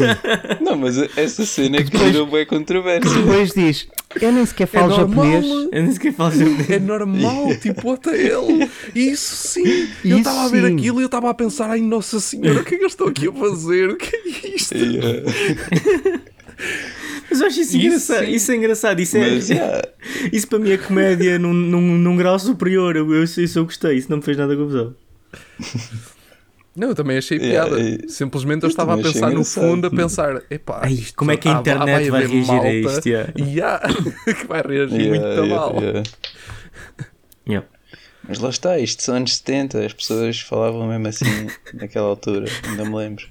[0.61, 3.11] Não, mas essa cena é que gerou bem controvérsia.
[3.11, 3.87] Depois diz:
[4.19, 5.45] Eu nem sequer falo é japonês.
[5.45, 6.69] Eu nem sequer falo japonês.
[6.69, 8.69] É normal, tipo, até ele.
[8.95, 9.87] Isso sim.
[10.03, 12.75] Eu estava a ver aquilo e eu estava a pensar: Ai, Nossa Senhora, o que
[12.75, 13.91] é que eu estou aqui a fazer?
[13.91, 14.75] O que é isto?
[14.85, 15.23] Yeah.
[17.35, 18.25] Mas eu acho isso, isso engraçado.
[18.25, 18.31] Sim.
[18.31, 18.99] Isso é engraçado.
[19.01, 19.81] Isso, é, Mas, yeah.
[20.31, 22.95] isso para mim é comédia num, num, num grau superior.
[22.95, 23.97] Eu, eu, isso eu gostei.
[23.97, 24.95] Isso não me fez nada confusão.
[26.77, 27.79] Não, eu também achei piada.
[27.79, 31.31] Yeah, Simplesmente eu, eu estava a pensar no fundo, a pensar, epá, Ai, isto, como
[31.31, 33.07] é que a internet vai, vai reagir malta, a isto?
[33.07, 33.33] Yeah.
[33.39, 33.87] Yeah,
[34.25, 35.75] que vai reagir yeah, muito mal.
[37.47, 37.67] Yeah.
[38.27, 42.83] Mas lá está, isto são anos 70, as pessoas falavam mesmo assim naquela altura, ainda
[42.83, 43.25] me lembro.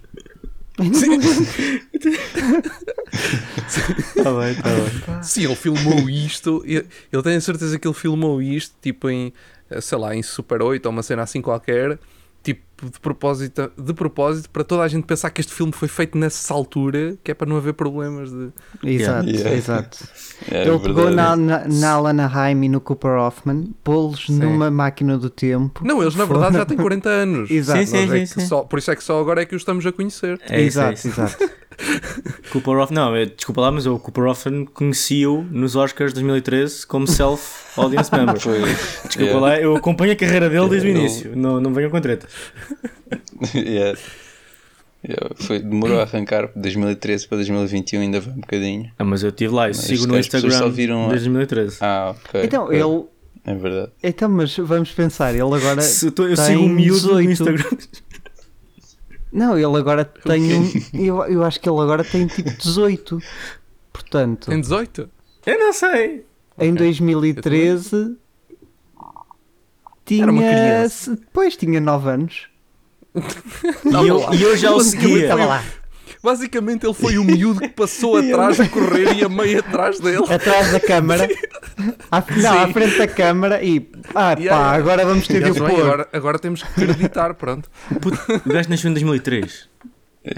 [4.22, 5.22] Tá bem, tá bem.
[5.22, 6.64] Sim, ele filmou isto.
[7.12, 9.32] Eu tenho a certeza que ele filmou isto, tipo em,
[9.80, 11.98] sei lá, em Super 8 ou uma cena assim qualquer
[12.84, 16.16] tipo, de propósito, de propósito para toda a gente pensar que este filme foi feito
[16.18, 18.50] nessa altura, que é para não haver problemas de.
[18.82, 19.54] Exato, yeah.
[19.54, 19.98] exato.
[20.50, 25.16] É, Ele pegou na, na, na Alana Haim e no Cooper Hoffman, pô-los numa máquina
[25.16, 25.80] do tempo.
[25.86, 27.50] Não, eles na verdade já têm 40 anos.
[27.50, 27.78] exato.
[27.78, 28.40] Sim, sim, é sim.
[28.40, 30.38] Só, por isso é que só agora é que os estamos a conhecer.
[30.48, 31.08] É exato, é isso.
[31.08, 31.50] exato.
[32.50, 36.86] Cooper Hoffman, não, eu, desculpa lá, mas o Cooper Hoffman conheci-o nos Oscars de 2013
[36.86, 38.38] como self-audience member.
[38.38, 38.60] Foi.
[38.62, 39.40] Desculpa yeah.
[39.40, 42.28] lá, eu acompanho a carreira dele desde o início, não, não venham com treta.
[43.54, 43.98] yeah.
[45.06, 48.90] Yeah, foi, demorou a arrancar de 2013 para 2021, ainda vai um bocadinho.
[48.98, 51.76] Ah, mas eu estive lá, eu sigo no Instagram viram desde 2013.
[51.82, 52.42] Ah, ok.
[52.42, 53.04] Então, ele.
[53.46, 53.92] É verdade.
[54.02, 55.82] Então, mas vamos pensar, ele agora.
[55.82, 57.76] Se eu, eu sigo um miúdo no Instagram.
[59.34, 60.70] Não, ele agora tem um.
[60.94, 63.18] Eu, eu acho que ele agora tem tipo 18.
[63.92, 64.48] Portanto.
[64.48, 65.10] Tem 18?
[65.44, 66.24] Eu não sei.
[66.56, 68.16] Em 2013
[70.04, 70.86] tinha.
[71.18, 72.46] Depois tinha 9 anos.
[73.14, 75.24] e, eu, e eu já o seguia.
[75.24, 75.64] Estava lá.
[76.24, 80.24] Basicamente ele foi o miúdo que passou atrás a correr e a meio atrás dele.
[80.32, 81.28] Atrás da câmara.
[82.10, 85.54] À, não, à frente da câmara e ah yeah, pá, agora vamos ter de o
[85.54, 85.80] pôr.
[85.80, 87.68] Agora, agora temos que acreditar, pronto.
[88.46, 89.68] o gajo nasceu em 2003.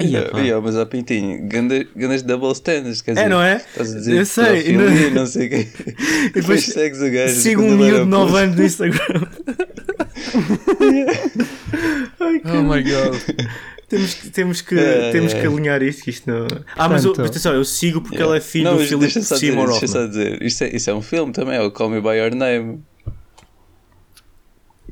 [0.01, 3.57] Yeah, yeah, mas a Pintinho, grandes double standards, quer dizer, é, não é?
[3.59, 4.89] Estás a dizer eu sei, não...
[4.89, 5.69] E não sei o quê.
[6.27, 7.41] E depois segues o gajo.
[7.41, 9.29] Sigo um miúdo de 9 anos no Instagram.
[12.19, 13.15] Ai, oh my god.
[13.89, 16.47] Temos que, temos que, é, temos que alinhar isto, que isto não.
[16.75, 18.29] Ah, mas, mas atenção, eu sigo porque yeah.
[18.29, 21.03] ela é filho não, do Philip Seymour Deixa só dizer, isto é, isto é um
[21.03, 22.83] filme também, é o Call Me By Your Name.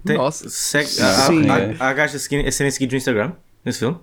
[0.04, 1.76] Tem, Nossa, segue, sim, há, há, é.
[1.80, 3.32] há, gajos a, seguir, a serem seguidos no Instagram
[3.64, 3.98] nesse filme?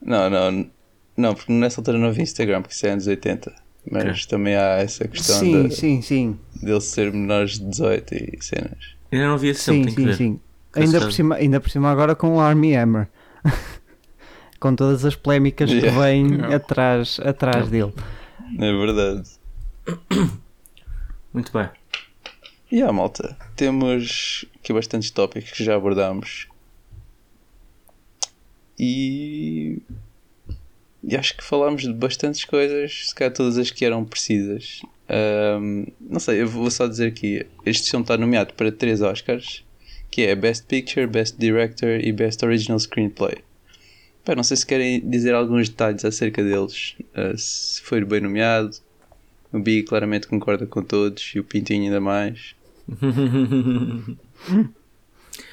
[0.00, 0.70] Não, não,
[1.14, 3.52] não, porque nessa altura não havia Instagram, porque isso é anos 80.
[3.90, 4.24] Mas okay.
[4.28, 6.38] também há essa questão sim, de, sim, sim.
[6.60, 8.96] dele ser menores de 18 e cenas.
[9.12, 10.40] Eu ainda não vi esse filme, sim, sim, sim.
[10.74, 13.08] Ainda por, cima, ainda por cima agora com o Army Hammer.
[14.58, 15.88] com todas as polémicas yeah.
[15.88, 17.92] que vêm atrás, atrás dele.
[18.58, 19.28] É verdade.
[21.32, 21.68] Muito bem.
[22.70, 26.48] E yeah, malta, temos aqui bastantes tópicos que já abordámos.
[28.78, 29.78] E...
[31.02, 34.82] e acho que falámos de bastantes coisas, se calhar todas as que eram precisas.
[35.08, 39.64] Um, não sei, eu vou só dizer aqui: este filme está nomeado para três Oscars,
[40.10, 43.38] que é Best Picture, Best Director e Best Original Screenplay.
[44.26, 48.76] Pá, não sei se querem dizer alguns detalhes acerca deles, uh, se foi bem nomeado.
[49.52, 52.56] O Bi claramente concorda com todos e o Pintinho ainda mais.
[53.00, 54.16] Uhum.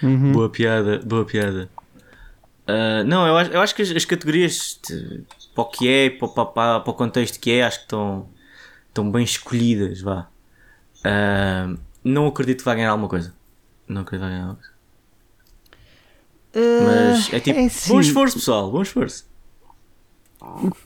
[0.33, 1.69] Boa piada, boa piada.
[2.67, 6.09] Uh, não, eu acho, eu acho que as, as categorias de, para o que é,
[6.09, 8.27] para, para, para, o contexto que é, acho que estão,
[8.87, 10.01] estão bem escolhidas.
[10.01, 10.27] Vá.
[10.99, 13.33] Uh, não acredito que vá ganhar alguma coisa.
[13.87, 14.72] Não acredito que vá ganhar alguma coisa.
[16.55, 19.25] Uh, Mas é tipo, é assim, bom esforço, pessoal, bom esforço.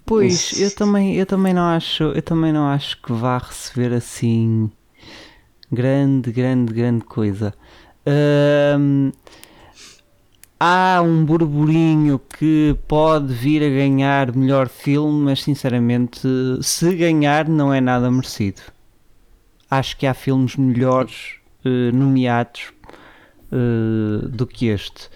[0.05, 4.69] Pois, eu também, eu também não acho, eu também não acho que vá receber assim
[5.71, 7.53] grande, grande, grande coisa.
[8.05, 9.11] Uh,
[10.59, 16.21] há um burburinho que pode vir a ganhar melhor filme, mas sinceramente,
[16.61, 18.61] se ganhar, não é nada merecido.
[19.69, 22.71] Acho que há filmes melhores uh, nomeados
[23.51, 25.09] uh, do que este.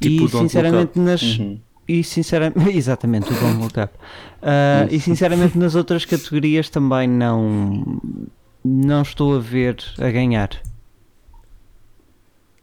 [0.00, 1.22] Tipo e sinceramente, nas.
[1.22, 1.60] Uhum.
[1.88, 3.94] E sinceramente, exatamente, o Don't Look Up.
[4.42, 8.00] Uh, e sinceramente, nas outras categorias também não.
[8.64, 10.50] Não estou a ver a ganhar.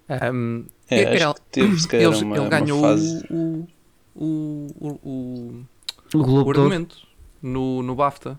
[0.09, 3.25] Um, é, ele, acho que teve, se calhar, ele, uma, ele ganhou uma fase...
[3.29, 3.67] o,
[4.13, 5.65] o, o, o,
[6.13, 6.97] o, Globo o argumento
[7.41, 8.37] no, no BAFTA.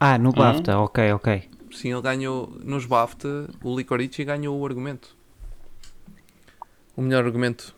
[0.00, 0.84] Ah, no BAFTA, uhum.
[0.84, 1.48] ok, ok.
[1.70, 5.16] Sim, ele ganhou nos BAFTA, o Licorice ganhou o argumento.
[6.96, 7.74] O melhor argumento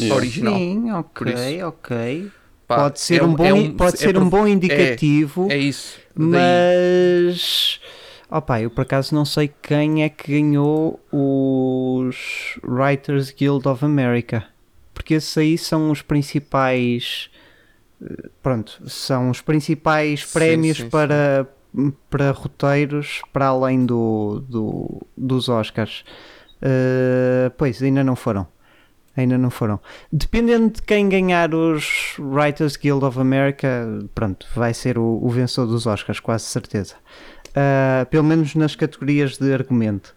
[0.00, 0.16] yeah.
[0.16, 0.54] original.
[0.54, 2.30] Sim, ok, ok.
[2.66, 5.46] Pá, pode ser, é um, bom, é um, pode é ser um bom indicativo.
[5.50, 5.98] É, é isso.
[6.14, 7.80] Mas.
[8.28, 14.44] Opa, eu por acaso não sei quem é que ganhou os Writers Guild of America.
[14.92, 17.30] Porque esses aí são os principais.
[18.42, 21.92] Pronto, são os principais sim, prémios sim, para, sim.
[22.10, 26.04] para roteiros para além do, do dos Oscars.
[26.56, 28.48] Uh, pois, ainda não foram.
[29.16, 29.80] Ainda não foram.
[30.12, 35.66] Dependendo de quem ganhar os Writers Guild of America, pronto, vai ser o, o vencedor
[35.66, 36.96] dos Oscars, quase certeza
[37.56, 40.14] uh, pelo menos nas categorias de argumento.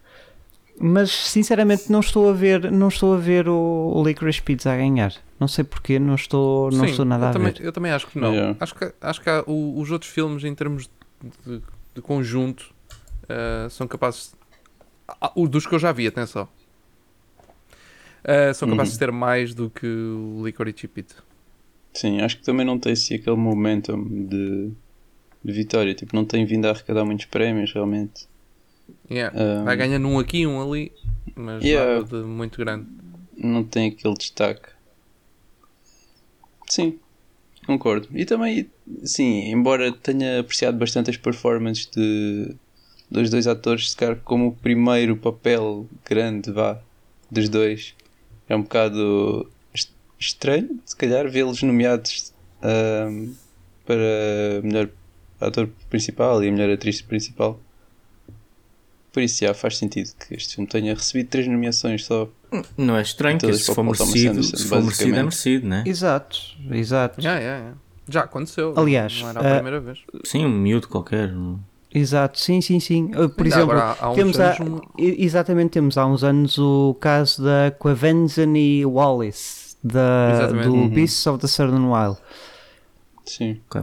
[0.82, 4.76] Mas sinceramente não estou a ver, não estou a ver o, o Licorice Pizza a
[4.76, 5.12] ganhar.
[5.38, 7.64] Não sei porquê, não estou, não Sim, estou nada a também, ver.
[7.64, 8.32] Eu também acho que não.
[8.32, 8.56] Yeah.
[8.60, 10.88] Acho que, acho que há, o, os outros filmes em termos
[11.46, 11.60] de,
[11.94, 12.72] de conjunto
[13.24, 14.34] uh, são capazes.
[15.36, 16.48] Uh, dos que eu já vi, atenção.
[18.22, 18.98] Uh, são capazes uhum.
[18.98, 21.16] de ter mais do que o Licorice Pizza.
[21.92, 24.72] Sim, acho que também não tem assim aquele momentum de
[25.42, 25.94] de vitória.
[25.94, 28.28] Tipo, não tem vindo a arrecadar muitos prémios realmente.
[29.10, 29.36] Yeah.
[29.36, 30.92] Um, Vai ganhando um aqui, um ali,
[31.34, 32.86] mas yeah, nada de muito grande.
[33.36, 34.68] Não tem aquele destaque.
[36.68, 36.98] Sim,
[37.66, 38.08] concordo.
[38.12, 38.68] E também,
[39.04, 42.54] sim, embora tenha apreciado bastante as performances de,
[43.10, 46.80] dos dois atores, se calhar como o primeiro papel grande, vá,
[47.30, 47.94] dos dois,
[48.50, 49.48] é um bocado
[50.18, 53.32] estranho, se calhar, vê-los nomeados um,
[53.86, 54.90] para melhor
[55.40, 57.58] ator principal e a melhor atriz principal.
[59.12, 62.28] Por isso já faz sentido que este filme tenha recebido três nomeações só.
[62.76, 65.84] Não é estranho, que se for merecido, se for merecido é merecido, né?
[65.86, 66.38] Exato,
[66.70, 67.20] exato.
[67.20, 67.78] Yeah, yeah, yeah.
[68.08, 68.74] Já aconteceu.
[68.76, 70.00] Aliás, não era a uh, primeira vez.
[70.24, 71.32] Sim, um miúdo qualquer.
[71.92, 73.10] Exato, sim, sim, sim.
[73.36, 74.80] Por exemplo, há, há temos há, um...
[74.96, 80.88] exatamente temos há uns anos o caso da Quavenzen e Wallace da, do uhum.
[80.88, 82.18] Beasts of the Southern Wild.
[83.26, 83.60] Sim.
[83.68, 83.82] Okay.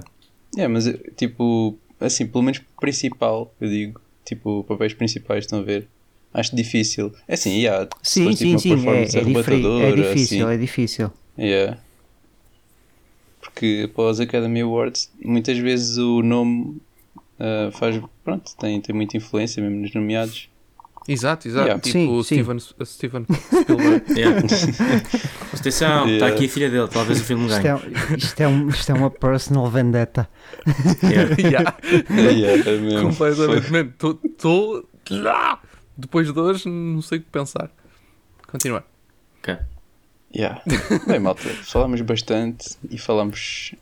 [0.57, 5.87] É, mas tipo, assim, pelo menos principal, eu digo, tipo, papéis principais estão a ver.
[6.33, 7.13] Acho difícil.
[7.27, 11.11] É assim, yeah, sim, sim, sim, é, é, é difícil, assim, é difícil.
[11.37, 11.79] Yeah.
[13.41, 16.79] Porque para os Academy Awards, muitas vezes o nome
[17.39, 20.49] uh, faz, pronto, tem, tem muita influência mesmo nos nomeados.
[21.07, 21.65] Exato, exato.
[21.65, 21.81] Yeah.
[21.81, 23.25] Tipo sim, o Steven, Steven
[23.61, 24.03] Spielberg.
[24.19, 24.39] yeah.
[25.53, 26.27] Atenção, está yeah.
[26.27, 27.63] aqui a filha dele, talvez o filme ganhe.
[27.63, 30.29] Isto é, isto é, um, isto é uma personal vendetta.
[31.01, 31.35] Yeah.
[31.39, 31.77] yeah.
[32.29, 33.95] yeah é Completamente.
[34.25, 35.61] Estou lá.
[35.97, 37.71] Depois de hoje, não sei o que pensar.
[38.45, 38.83] Continuar.
[39.39, 39.57] Ok.
[40.35, 40.61] Yeah.
[41.07, 43.73] Bem, malta, falámos bastante e falamos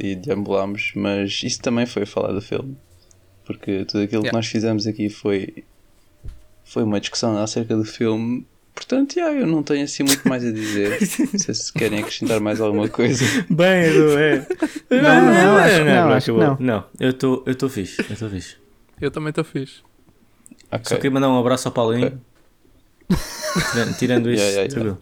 [0.00, 2.76] e, e deambulámos, mas isso também foi falar do filme.
[3.44, 5.64] Porque tudo aquilo que nós fizemos aqui foi
[6.64, 10.50] foi uma discussão acerca do filme Portanto, yeah, eu não tenho assim muito mais a
[10.50, 10.98] dizer.
[11.32, 13.24] não sei se querem acrescentar mais alguma coisa.
[13.50, 14.46] Bem, Edu, é.
[14.90, 16.56] Não, não, acho que não, acho que não.
[16.58, 18.56] Não, eu estou eu fixe, eu estou fixe.
[19.00, 19.82] Eu também estou fixe.
[20.72, 20.84] Okay.
[20.84, 22.20] Só queria mandar um abraço ao Paulinho.
[23.10, 23.94] Okay.
[23.98, 24.98] Tirando isso, yeah, yeah, yeah.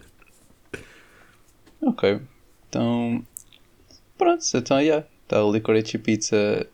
[1.81, 2.19] Ok.
[2.67, 3.23] Então.
[4.19, 5.07] Pronto, então, yeah.
[5.23, 6.67] Está o Licorice Pizza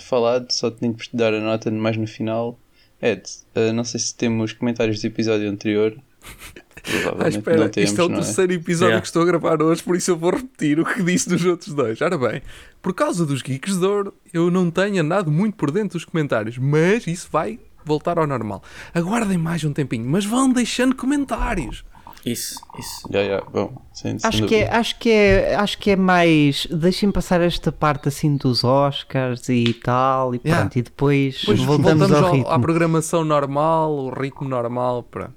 [0.00, 2.58] falado, só tenho que dar a nota mais no final.
[3.02, 3.22] Ed,
[3.54, 5.96] uh, não sei se temos comentários do episódio anterior.
[6.82, 8.14] Provavelmente ah, espera, não temos, isto é o é?
[8.14, 8.54] terceiro é?
[8.54, 9.00] episódio yeah.
[9.02, 11.74] que estou a gravar hoje, por isso eu vou repetir o que disse dos outros
[11.74, 12.00] dois.
[12.00, 12.40] Ora bem,
[12.80, 16.56] por causa dos Geeks de Ouro, eu não tenho andado muito por dentro dos comentários,
[16.56, 18.62] mas isso vai voltar ao normal.
[18.94, 21.84] Aguardem mais um tempinho, mas vão deixando comentários.
[22.28, 23.08] Isso, isso.
[23.10, 23.50] Yeah, yeah.
[23.50, 26.66] Bom, sem, acho, que é, acho, que é, acho que é mais.
[26.70, 30.60] Deixem passar esta parte assim dos Oscars e tal, e yeah.
[30.60, 32.50] pronto, e depois, depois voltamos, voltamos, ao, ritmo.
[32.50, 35.34] à programação normal, o ritmo normal, pronto.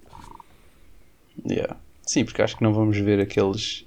[1.50, 1.78] Yeah.
[2.06, 3.86] Sim, porque acho que não vamos ver aqueles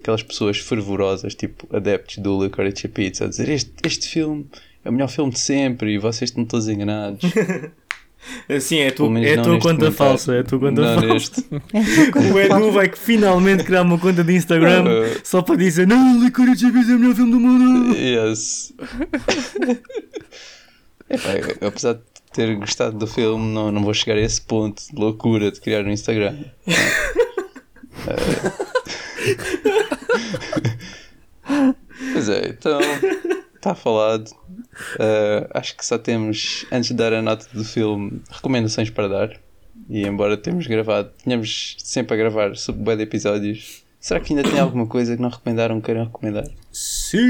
[0.00, 4.46] aquelas pessoas fervorosas, tipo adeptos do Licorice Pizza, a dizer este, este filme
[4.84, 7.20] é o melhor filme de sempre e vocês estão todos enganados.
[8.60, 10.34] Sim, é, tu, é a tua conta falsa.
[10.34, 11.44] É a tua conta não falsa.
[11.72, 15.86] É o Edu vai que finalmente criar uma conta de Instagram uh, só para dizer
[15.86, 17.96] Não, Licorice Pizza é o melhor filme do mundo.
[17.96, 18.72] Yes.
[21.10, 22.00] é, apesar de
[22.32, 25.84] ter gostado do filme, não, não vou chegar a esse ponto de loucura de criar
[25.84, 26.36] um Instagram.
[32.12, 32.78] pois é, então
[33.66, 34.30] está falado.
[34.94, 39.30] Uh, acho que só temos, antes de dar a nota do filme, recomendações para dar.
[39.88, 44.48] E embora temos gravado, tínhamos sempre a gravar sobre bué de episódios, será que ainda
[44.48, 46.46] tem alguma coisa que não recomendaram que queiram recomendar?
[46.72, 47.20] Sim!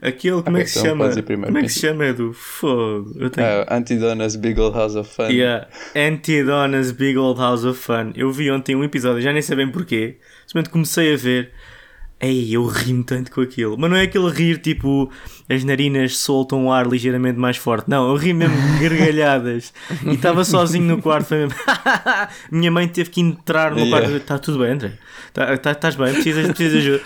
[0.00, 1.22] Aquele, como é que se então chama?
[1.46, 2.32] Como é que se chama, Edu?
[2.32, 3.14] Fogo.
[3.20, 3.46] Eu tenho...
[3.46, 5.28] Uh, Antidona's Big Old House of Fun.
[5.28, 5.68] Yeah.
[5.94, 8.12] Antidona's Big Old House of Fun.
[8.16, 10.18] Eu vi ontem um episódio, já nem sei bem porquê.
[10.44, 11.52] Simplesmente comecei a ver.
[12.24, 13.76] Ei, eu ri-me tanto com aquilo.
[13.76, 15.10] Mas não é aquele rir tipo
[15.48, 17.90] as narinas soltam o ar ligeiramente mais forte.
[17.90, 19.74] Não, eu ri mesmo gargalhadas.
[20.06, 21.26] e estava sozinho no quarto.
[21.26, 21.58] Foi mesmo.
[22.48, 23.98] Minha mãe teve que entrar no yeah.
[23.98, 24.16] quarto.
[24.16, 24.92] Está tudo bem, André?
[25.26, 26.14] Estás tá, tá, bem?
[26.14, 27.04] Precisas, precisas de ajuda.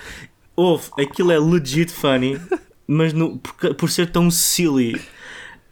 [0.55, 2.39] Ouve, aquilo é legit funny,
[2.87, 5.01] mas no, por, por ser tão silly.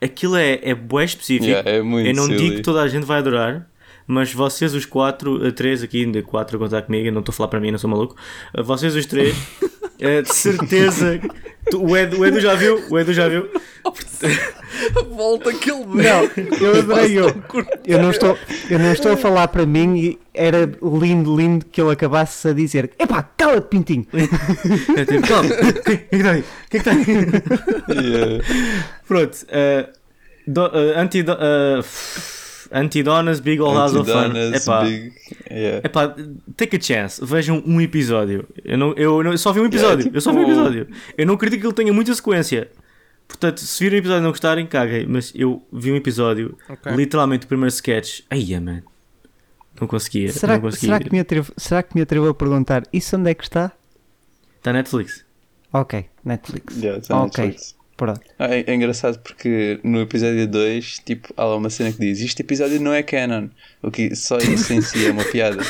[0.00, 1.50] Aquilo é, é bué específico.
[1.50, 2.38] Yeah, é muito eu não silly.
[2.38, 3.68] digo que toda a gente vai adorar
[4.06, 7.36] mas vocês os quatro, eh, três aqui, de quatro a contar comigo, não estou a
[7.36, 8.16] falar para mim, não sou maluco,
[8.54, 9.36] eh, vocês os três,
[9.98, 11.20] é, de certeza,
[11.70, 13.48] tu, o, Edu, o Edu já viu, o Edu já viu.
[15.10, 17.26] Volta que ele Não, eu adorei eu.
[17.86, 18.36] Eu não, estou,
[18.68, 22.52] eu não estou a falar para mim e era lindo, lindo que ele acabasse a
[22.52, 24.06] dizer Epá, cala-te, Pintinho!
[24.96, 26.40] É tipo, calma, o que é que está aí?
[26.40, 27.04] O que é que está aí?
[27.88, 28.44] Yeah.
[29.06, 29.92] Pronto, uh,
[30.46, 31.20] do, uh, anti...
[31.20, 32.43] Uh,
[32.74, 34.32] Antidonas, Big Old House of Fun.
[34.52, 35.12] Epá, big,
[35.48, 35.80] yeah.
[35.84, 36.14] epá,
[36.56, 37.24] take a chance.
[37.24, 38.48] Vejam um episódio.
[38.64, 40.00] Eu, não, eu, não, eu só vi um episódio.
[40.00, 40.16] Yeah, tipo...
[40.16, 40.88] Eu só vi um episódio.
[41.16, 42.68] Eu não acredito que ele tenha muita sequência.
[43.28, 45.06] Portanto, se virem um episódio e não gostarem, caguem.
[45.06, 46.92] Mas eu vi um episódio, okay.
[46.96, 48.22] literalmente o primeiro sketch.
[48.28, 48.82] Aí, man.
[49.80, 50.32] Não conseguia.
[50.32, 53.30] Será, não conseguia será, que me atrevo, será que me atrevo a perguntar isso onde
[53.30, 53.72] é que está?
[54.56, 55.24] Está Netflix.
[55.72, 56.76] Ok, Netflix.
[56.76, 57.44] Yeah, ok.
[57.44, 57.76] Netflix.
[57.96, 58.20] Pronto.
[58.38, 62.42] É, é, engraçado porque no episódio 2, tipo, há lá uma cena que diz este
[62.42, 63.48] episódio não é canon.
[63.82, 65.62] O que só isso em si é uma piada.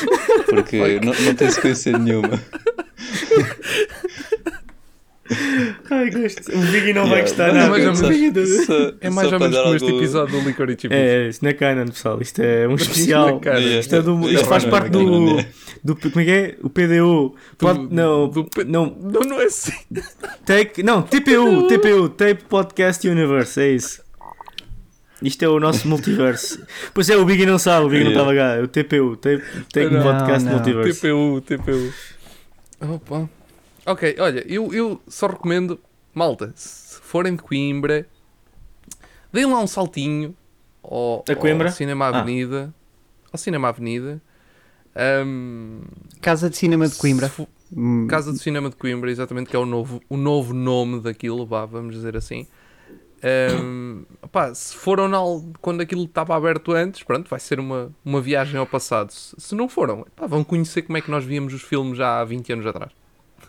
[0.49, 2.41] Porque não, não tem sequência nenhuma.
[5.89, 6.51] Ai, gosto.
[6.51, 7.65] O Biggie não vai gostar nada.
[7.65, 11.27] É mais ou menos, só, é mais ou menos como este episódio do Licorice É,
[11.27, 12.21] isto não é canon, pessoal.
[12.21, 13.35] Isto é um especial.
[13.35, 15.37] Isto, é, isto, é do, isto faz parte do,
[15.83, 15.95] do.
[15.95, 16.55] Como é que é?
[16.63, 17.35] O PDU.
[17.91, 18.31] Não,
[18.65, 19.73] não, não é assim.
[20.45, 21.67] Take, não, TPU.
[21.67, 22.09] TPU.
[22.09, 23.59] Tape Podcast Universe.
[23.61, 24.05] É isso.
[25.21, 26.61] Isto é o nosso multiverso.
[26.93, 28.23] Pois é, o Biggie não sabe, o Biggie yeah.
[28.23, 28.63] não estava cá.
[28.63, 30.53] O TPU, Tape, tape não, Podcast não.
[30.53, 30.99] Multiverse.
[30.99, 31.93] TPU, TPU.
[32.81, 33.29] Opa.
[33.85, 35.79] Ok, olha, eu, eu só recomendo,
[36.13, 38.07] malta, se forem de Coimbra,
[39.31, 40.35] deem lá um saltinho
[40.83, 41.69] ao, a Coimbra?
[41.69, 42.19] ao Cinema ah.
[42.19, 42.73] Avenida.
[42.73, 43.29] Ah.
[43.33, 44.21] Ao Cinema Avenida.
[45.25, 45.81] Um,
[46.21, 47.31] Casa de Cinema de Coimbra.
[47.75, 48.07] Hum.
[48.07, 51.65] Casa de Cinema de Coimbra, exatamente, que é o novo, o novo nome daquilo, vá,
[51.65, 52.47] vamos dizer assim.
[53.61, 55.19] Um, pá, se foram na,
[55.61, 59.11] quando aquilo estava aberto antes, pronto, vai ser uma, uma viagem ao passado.
[59.11, 62.19] Se, se não foram, pá, vão conhecer como é que nós víamos os filmes já
[62.19, 62.91] há 20 anos atrás.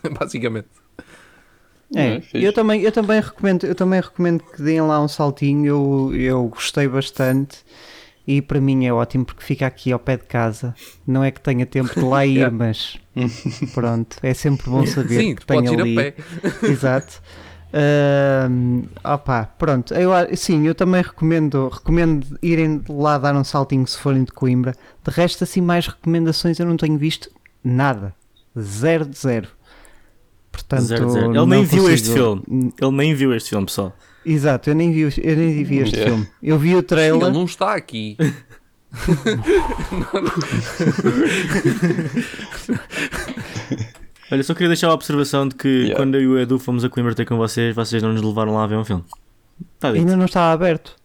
[0.19, 0.67] basicamente.
[1.95, 5.65] É, é eu, também, eu, também recomendo, eu também recomendo que deem lá um saltinho.
[5.65, 7.63] Eu, eu gostei bastante
[8.27, 10.75] e para mim é ótimo porque fica aqui ao pé de casa.
[11.05, 12.97] Não é que tenha tempo de lá ir, mas
[13.73, 15.93] pronto, é sempre bom saber Sim, que tenho ali.
[15.93, 16.15] Ir a pé.
[16.67, 17.21] Exato.
[17.67, 23.97] Uh, opa, pronto, eu, sim, eu também recomendo, recomendo irem lá dar um saltinho se
[23.97, 24.73] forem de Coimbra.
[25.03, 27.29] De resto, assim, mais recomendações eu não tenho visto
[27.63, 28.13] nada,
[28.57, 29.49] zero de zero.
[30.57, 31.35] Portanto, zero, zero.
[31.35, 32.41] Ele nem viu este filme,
[32.81, 33.95] ele nem viu este filme, pessoal.
[34.25, 36.15] Exato, eu nem vi, eu nem vi este yeah.
[36.15, 36.27] filme.
[36.41, 37.21] Eu vi o trailer.
[37.21, 38.17] Ele não está aqui.
[44.31, 45.95] Olha, só queria deixar a observação de que yeah.
[45.95, 48.55] quando eu e o Edu fomos a Coimbra ter com vocês, vocês não nos levaram
[48.55, 49.03] lá a ver um filme.
[49.79, 50.95] Tá ainda não está aberto.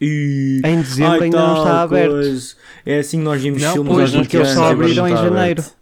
[0.00, 0.60] E...
[0.64, 2.12] Em dezembro Ai, ainda não está aberto.
[2.12, 2.54] Coisa.
[2.84, 5.62] É assim que nós vimos não, filmes pois, porque eles só abriram em janeiro.
[5.62, 5.77] Aberto.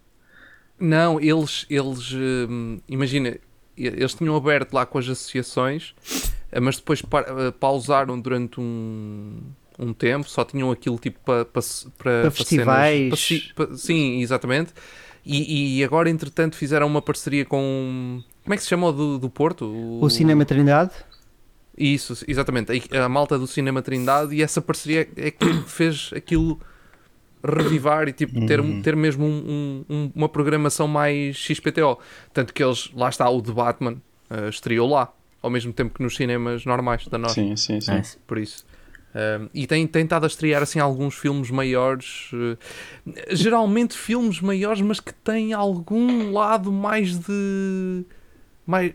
[0.79, 3.37] Não, eles, eles hum, imagina,
[3.75, 5.95] eles tinham aberto lá com as associações,
[6.51, 7.23] eh, mas depois pa
[7.59, 9.39] pausaram durante um,
[9.79, 11.61] um tempo, só tinham aquilo tipo para pa,
[11.97, 13.19] pa, festivais.
[13.19, 14.73] Cenas, sim, exatamente.
[15.29, 18.23] E, e, agora, entretanto, fizeram uma parceria com.
[18.43, 19.65] Como é que se chama o do, do Porto?
[19.65, 20.01] O...
[20.01, 20.91] o Cinema Trindade?
[21.77, 22.71] Isso, exatamente.
[22.91, 26.59] A, a, malta do Cinema Trindade e essa parceria é que fez aquilo
[27.49, 28.81] revivar e tipo, ter, uhum.
[28.81, 31.99] ter mesmo um, um, uma programação mais XPTO.
[32.33, 33.97] Tanto que eles, lá está, o The Batman
[34.29, 37.35] uh, estreou lá, ao mesmo tempo que nos cinemas normais da nossa.
[37.35, 38.01] Sim, sim, sim.
[38.25, 38.65] Por isso.
[39.15, 42.57] Uh, e tem tentado a estrear assim alguns filmes maiores, uh,
[43.31, 48.05] geralmente filmes maiores, mas que têm algum lado mais de
[48.67, 48.93] mais,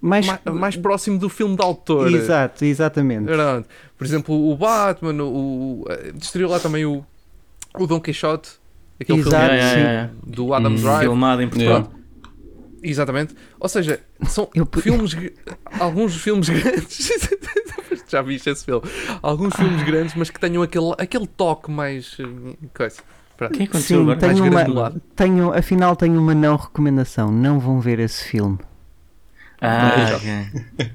[0.00, 2.12] mais, mais, mais próximo do filme de autor.
[2.12, 3.26] Exato, exatamente.
[3.96, 5.84] Por exemplo, o Batman, o, o,
[6.20, 7.06] estreou lá também o,
[7.78, 8.50] o Don Quixote,
[9.00, 10.12] aquele Exato, filme yeah, yeah.
[10.24, 11.00] do Adam hum, Drive.
[11.00, 11.78] Filmado em Portugal.
[11.78, 11.96] Yeah.
[12.82, 13.34] Exatamente.
[13.58, 14.68] Ou seja, são Eu...
[14.80, 15.16] filmes,
[15.78, 17.10] alguns filmes grandes.
[18.08, 18.88] Já viste esse filme?
[19.20, 22.16] Alguns filmes grandes, mas que tenham aquele, aquele toque mais.
[22.20, 23.02] Eh, coisa.
[23.52, 27.32] que aconteceu Sim, tenho uma, tenho, afinal tenho uma não recomendação.
[27.32, 28.58] Não vão ver esse filme.
[29.60, 30.92] Ah, okay.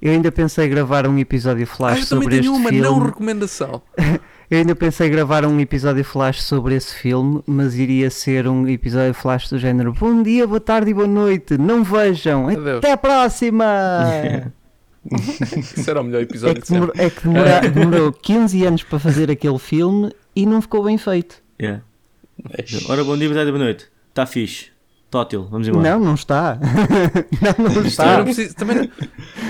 [0.00, 2.58] Eu ainda pensei gravar um episódio flash ah, sobre este filme.
[2.58, 3.82] Eu também tenho uma não recomendação.
[4.52, 9.14] Eu ainda pensei gravar um episódio flash sobre esse filme, mas iria ser um episódio
[9.14, 12.76] flash do género Bom dia, boa tarde e boa noite, não vejam, Adeus.
[12.76, 13.64] até a próxima!
[15.56, 18.98] Isso era o melhor episódio é que, demorou, é que demora, demorou 15 anos para
[18.98, 21.42] fazer aquele filme e não ficou bem feito.
[21.58, 21.82] Yeah.
[22.90, 23.88] Ora, bom dia, boa tarde e boa noite.
[24.10, 24.66] Está fixe.
[25.10, 25.92] Tótil, vamos embora.
[25.92, 26.58] Não, não está.
[27.40, 28.02] não, não está.
[28.04, 28.92] Também não preciso, também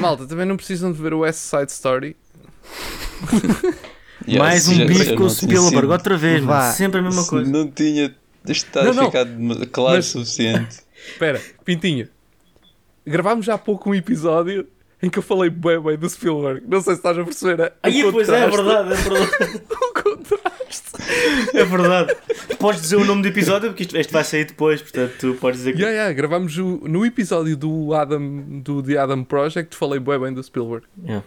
[0.00, 2.16] malta, também não precisam de ver o West Side Story.
[4.26, 6.72] Yes, Mais um bife com o Spielberg, outra vez, Vá.
[6.72, 7.50] sempre a mesma coisa.
[7.50, 8.14] Não tinha
[8.48, 9.04] estado não, não.
[9.06, 10.80] ficado claro o suficiente.
[11.12, 12.08] Espera, Pintinho,
[13.06, 14.66] gravámos já há pouco um episódio
[15.02, 16.62] em que eu falei bem bem do Spielberg.
[16.66, 17.72] Não sei se estás a perceber.
[17.82, 19.62] Aí, pois é, é verdade, é verdade.
[19.68, 20.92] o contraste.
[21.54, 22.16] É verdade.
[22.58, 25.58] Podes dizer o nome do episódio, porque isto, este vai sair depois, portanto tu podes
[25.58, 25.82] dizer que.
[25.82, 30.32] Yeah, yeah, gravámos o, no episódio do Adam, do The Adam Project, falei bem bem
[30.32, 30.86] do Spielberg.
[31.02, 31.24] Yeah.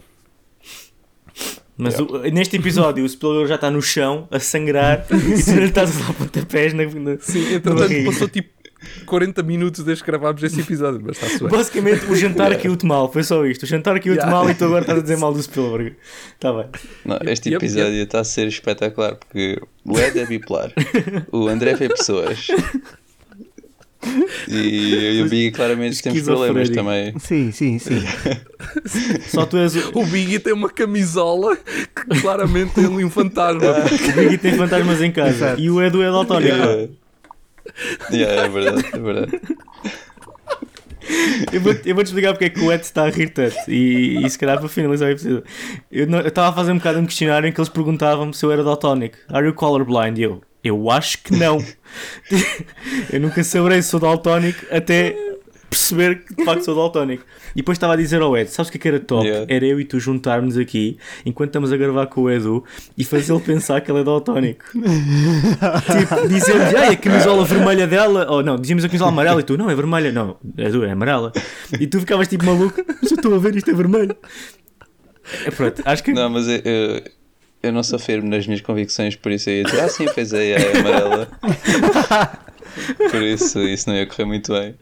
[1.76, 2.14] Mas yeah.
[2.14, 6.06] o, neste episódio o Spielberg já está no chão a sangrar e tu estás a
[6.06, 8.56] dar pontapés na, na Sim, entretanto passou tipo
[9.04, 11.56] 40 minutos desde que gravámos esse episódio, mas está suave.
[11.56, 12.62] Basicamente, o jantar yeah.
[12.62, 13.64] caiu-te mal, foi só isto.
[13.64, 14.30] O jantar caiu-te yeah.
[14.30, 15.96] mal e tu agora estás a dizer mal do Spielberg.
[16.34, 16.66] Está bem.
[17.04, 18.06] Não, este episódio yep, yep.
[18.06, 20.72] está a ser espetacular porque o Ed é bipolar,
[21.32, 22.48] o André vê pessoas,
[24.48, 27.18] e o Biggie claramente tem problemas também.
[27.18, 28.02] Sim, sim, sim.
[29.28, 29.98] Só tu és o...
[29.98, 33.62] o Biggie tem uma camisola que claramente tem ali um fantasma.
[33.70, 35.30] o Biggie tem fantasmas em casa.
[35.30, 35.60] Exato.
[35.60, 36.56] E o Edu é daltónico.
[36.56, 36.88] Yeah.
[38.12, 39.40] yeah, é verdade, é verdade.
[41.52, 43.56] Eu vou-te vou explicar porque é que o Ed está a rir tanto.
[43.68, 45.44] E, e se calhar para finalizar o episódio.
[45.90, 48.64] Eu estava a fazer um bocado um questionário em que eles perguntavam-me se eu era
[48.64, 49.16] daltónico.
[49.28, 50.18] Are you colorblind?
[50.18, 51.58] E eu, eu acho que não.
[53.12, 55.16] eu nunca saberei se sou daltónico até
[55.68, 57.24] perceber que de facto sou daltónico.
[57.52, 59.26] E depois estava a dizer ao Ed: Sabes o que, é que era top?
[59.26, 59.46] Yeah.
[59.48, 62.64] Era eu e tu juntarmos aqui enquanto estamos a gravar com o Edu
[62.98, 64.64] e fazê-lo pensar que ele é daltónico.
[64.74, 69.56] tipo, dizer-lhe: Ai, a camisola vermelha dela, ou não, dizíamos a camisola amarela e tu:
[69.56, 71.32] Não, é vermelha, não, Edu, é amarela.
[71.80, 74.16] E tu ficavas tipo maluco: Mas eu estou a ver, isto é vermelho.
[75.44, 76.12] É pronto, acho que.
[76.12, 77.02] Não, mas eu, eu
[77.66, 80.32] eu não sou firme nas minhas convicções, por isso eu ia dizer, ah sim, fez
[80.32, 81.28] aí, é amarela.
[83.10, 84.74] por isso, isso não ia correr muito bem.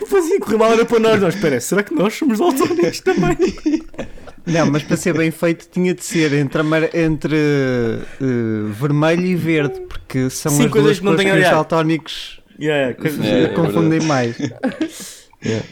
[0.00, 3.36] Depois ia correr mal era para nós, nós, espera, será que nós somos daltónicos também?
[4.46, 6.62] Não, mas para ser bem feito tinha de ser entre,
[6.94, 12.40] entre uh, vermelho e verde, porque são Sim, as duas que, não que os daltónicos
[12.58, 14.38] yeah, yeah, confundem é mais.
[14.38, 15.66] Yeah.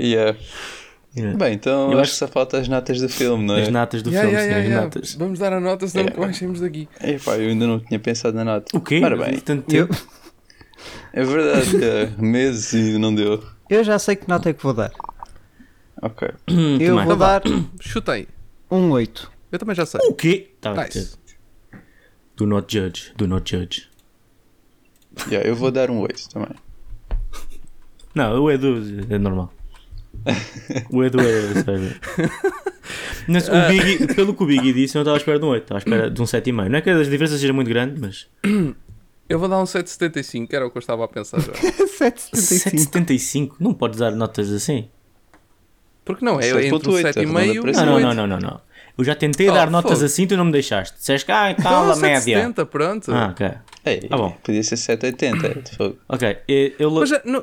[0.00, 0.38] yeah.
[1.16, 1.38] Yeah.
[1.38, 3.62] Bem, então eu acho que só falta as notas do filme, não é?
[3.62, 5.14] As notas do yeah, filme, yeah, sim, yeah, as notas.
[5.14, 6.88] Vamos dar a nota, senão nunca mais daqui.
[6.98, 8.76] É, pá, eu ainda não tinha pensado na nota.
[8.76, 9.00] O quê?
[9.02, 9.94] Ora bem, tanto tempo.
[11.12, 13.40] É verdade, é, meses e não deu.
[13.70, 14.90] Eu já sei que nota é que vou dar.
[16.02, 16.28] Ok.
[16.48, 17.06] Eu Também.
[17.06, 17.42] vou dar
[17.80, 18.26] Chutei.
[18.68, 19.30] um 8.
[19.52, 20.00] Eu também já sei.
[20.08, 20.50] O quê?
[20.60, 21.16] Tá, Nice.
[22.36, 23.12] Do not judge.
[23.16, 23.88] Do not judge.
[25.28, 26.50] Yeah, eu vou dar um 8 também.
[28.12, 29.53] Não, o Edu é normal.
[30.90, 31.54] O Edu é.
[31.62, 31.96] sabe?
[33.28, 35.48] Mas o Biggie, pelo que o Biggie disse, eu não estava à espera de um
[35.48, 36.68] 8, estava à espera de um 7,5.
[36.68, 38.26] Não é que a diferença seja muito grande, mas.
[39.26, 41.52] Eu vou dar um 775, que era o que eu estava a pensar já.
[41.98, 42.74] 7,75.
[42.92, 43.50] 7,75?
[43.58, 44.88] Não podes dar notas assim.
[46.04, 47.72] Porque não, é entre o 7.8, 7,5 e para o.
[47.72, 48.14] Não, não, 8.
[48.16, 48.60] não, não, não.
[48.98, 50.98] Eu já tentei Oh, dar notas assim, tu não me deixaste.
[50.98, 52.20] Disseste que, ah, Então, tal, a média.
[52.20, 53.10] 770, pronto.
[53.12, 53.50] Ah, ok.
[53.86, 54.30] Ei, Ah, bom.
[54.44, 55.62] podia ser 780.
[55.70, 55.96] de fogo.
[56.06, 57.42] Ok, eu, eu, Mas já, não,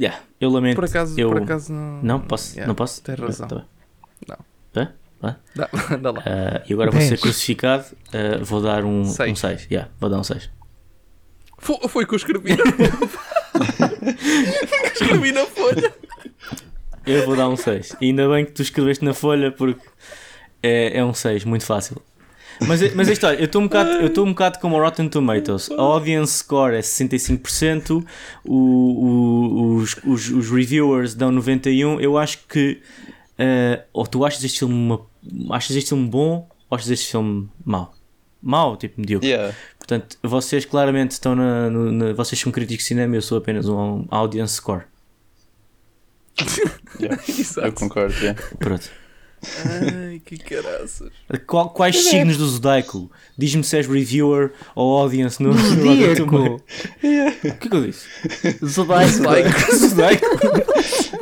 [0.00, 0.76] yeah, eu lamento.
[0.76, 1.30] por, acaso, eu...
[1.30, 2.02] por acaso não.
[2.02, 3.02] Não posso, Yeah, não posso.
[3.02, 3.48] Tens razão.
[3.48, 3.64] Tá.
[4.28, 4.36] Não.
[4.72, 4.92] Tá?
[5.20, 5.36] Tá?
[5.54, 5.68] Dá,
[6.00, 6.22] dá lá.
[6.24, 7.84] Ah, e agora vou ser crucificado.
[8.12, 9.16] ah, vou dar um 6.
[9.16, 9.30] Seis.
[9.30, 9.66] Um seis.
[9.70, 10.50] Yeah, vou dar um 6.
[11.58, 12.56] Foi, foi que eu escrevi.
[12.56, 12.78] foi
[14.66, 15.92] que eu escrevi na folha.
[17.06, 17.96] Eu vou dar um 6.
[18.00, 19.86] E ainda bem que tu escreveste na folha porque
[20.62, 22.00] é, é um 6, muito fácil.
[22.66, 25.08] Mas, mas a história, eu estou um bocado, eu estou um bocado como o Rotten
[25.08, 25.70] Tomatoes.
[25.70, 28.04] A audience score é 65%,
[28.44, 32.00] o, o, os, os, os reviewers dão 91%.
[32.00, 32.80] Eu acho que
[33.38, 35.00] eh, ou tu achas este filme uma,
[35.56, 37.94] achas este filme bom ou achas este filme mau?
[38.42, 39.28] Mau, tipo medíocre.
[39.28, 39.54] Yeah.
[39.78, 43.68] Portanto, vocês claramente estão na, no- na- Vocês são críticos de cinema, eu sou apenas
[43.68, 44.82] um audience score.
[47.00, 47.20] yeah.
[47.28, 47.66] Exato.
[47.68, 48.14] Eu concordo.
[48.14, 48.40] Yeah.
[48.58, 48.90] Pronto.
[49.42, 51.10] Ai, que caraças.
[51.74, 53.10] Quais signos do Zodaico?
[53.38, 56.36] Diz-me se és reviewer ou audience no Zodíaco.
[56.36, 56.60] O
[57.00, 58.06] que é que eu disse?
[58.64, 59.10] Zodaico.
[59.74, 60.26] Zodaico?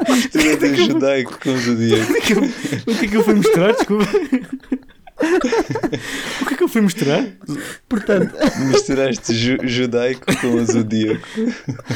[0.08, 2.12] Mistura do judaico com o zodíaco.
[2.86, 3.72] O que é que eu fui mostrar?
[3.72, 4.06] Desculpa.
[6.42, 7.24] O que é que eu fui mostrar?
[7.88, 8.34] Portanto,
[8.66, 11.26] Misturaste ju judaico com o zodíaco.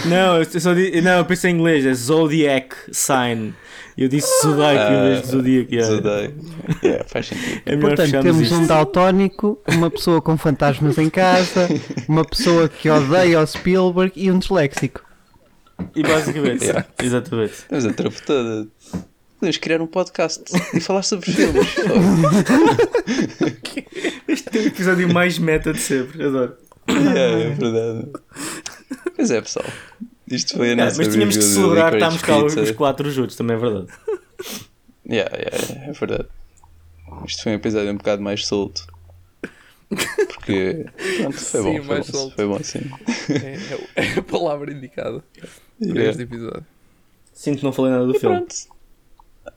[0.07, 1.01] Não, eu só di...
[1.01, 3.55] não, eu pensei em inglês, é Zodiac Sign.
[3.97, 5.73] Eu disse Zodaico em vez de Zodiac.
[5.75, 5.95] yeah.
[5.95, 6.35] Zodaico.
[6.83, 7.63] Yeah, faz sentido.
[7.67, 8.55] É portanto temos isto.
[8.55, 11.69] um daltónico, uma pessoa com fantasmas em casa,
[12.09, 15.03] uma pessoa que odeia o Spielberg e um disléxico.
[15.95, 16.87] E basicamente, Yeah.
[17.03, 17.55] exatamente.
[17.69, 18.67] Temos a tropa toda.
[19.43, 21.67] Podemos criar um podcast e falar sobre filmes.
[24.29, 26.57] Este é o episódio mais meta de sempre, adoro.
[26.89, 28.07] yeah, é verdade.
[29.17, 29.67] Pois é, pessoal.
[30.29, 33.35] Isto foi a Ah, nossa mas tínhamos que celebrar Licorice estarmos cá os quatro juntos,
[33.35, 33.89] também é verdade.
[35.11, 36.29] Yeah, yeah, yeah, é verdade.
[37.27, 38.87] Isto foi um episódio um bocado mais solto.
[39.89, 40.87] Porque,
[41.19, 41.83] pronto, foi Sim, bom.
[41.83, 42.37] Foi mais bom, solto.
[42.37, 42.81] foi bom assim.
[43.97, 45.49] É, é a palavra indicada para
[45.89, 46.11] Yeah.
[46.11, 46.65] este episódio.
[47.35, 48.37] Sinto que não falei nada do filme.
[48.37, 48.55] Pronto.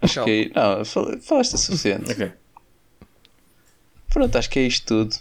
[0.02, 0.52] Acho que.
[0.56, 2.12] Não, fal- falaste o suficiente.
[2.12, 2.32] Ok.
[4.12, 5.16] Pronto, acho que é isto tudo.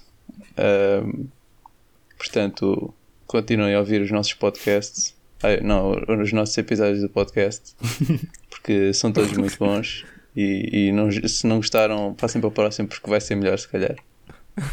[2.16, 2.94] Portanto,
[3.26, 5.14] continuem a ouvir os nossos podcasts.
[5.42, 5.92] Ah, não,
[6.22, 7.74] os nossos episódios do podcast.
[8.48, 10.04] Porque são todos muito bons.
[10.36, 13.68] E, e não- se não gostaram, passem para o próximo porque vai ser melhor, se
[13.68, 13.94] calhar.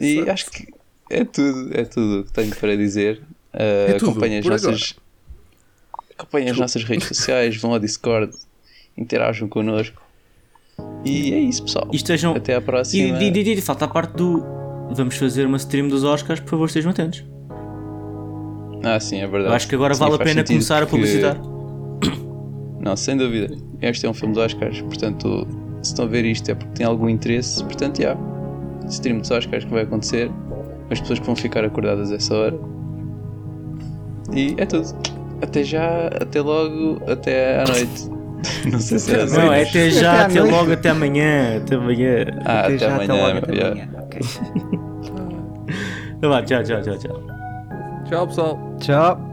[0.00, 0.68] E acho que
[1.10, 3.20] é tudo, é tudo o que tenho para dizer.
[3.52, 3.58] Ah,
[3.90, 4.94] É acompanhem as nossas,
[6.16, 8.32] acompanhem as nossas redes sociais, vão ao Discord,
[8.98, 10.02] interajam connosco.
[11.04, 11.88] E é isso, pessoal.
[11.92, 12.34] E estejam.
[12.34, 13.18] Até à próxima.
[13.18, 14.44] e, e, e falta a parte do.
[14.90, 17.24] Vamos fazer uma stream dos Oscars, por favor, estejam atentos.
[18.82, 19.50] Ah, sim, é verdade.
[19.50, 21.36] Eu acho que agora Sim, vale a pena começar a publicitar.
[22.80, 23.54] Não, sem dúvida.
[23.82, 25.46] Este é um filme dos Oscars, portanto,
[25.82, 27.62] se estão a ver isto é porque têm algum interesse.
[27.64, 28.16] Portanto, já.
[28.88, 30.30] Stream dos Oscars que vai acontecer.
[30.90, 32.58] As pessoas que vão ficar acordadas a essa hora.
[34.34, 34.88] E é tudo.
[35.42, 38.17] Até já, até logo, até à noite.
[38.70, 39.36] Não sei se é assim.
[39.36, 41.56] Não, é até já, Até até logo, até amanhã.
[41.58, 42.24] Até amanhã.
[42.44, 43.14] Ah, até, já, amanhã.
[43.14, 43.88] logo, até amanhã.
[44.02, 44.20] Ok.
[46.18, 47.22] Então vá, tchau, tchau, tchau, tchau.
[48.08, 48.76] Tchau, pessoal.
[48.80, 49.27] Tchau.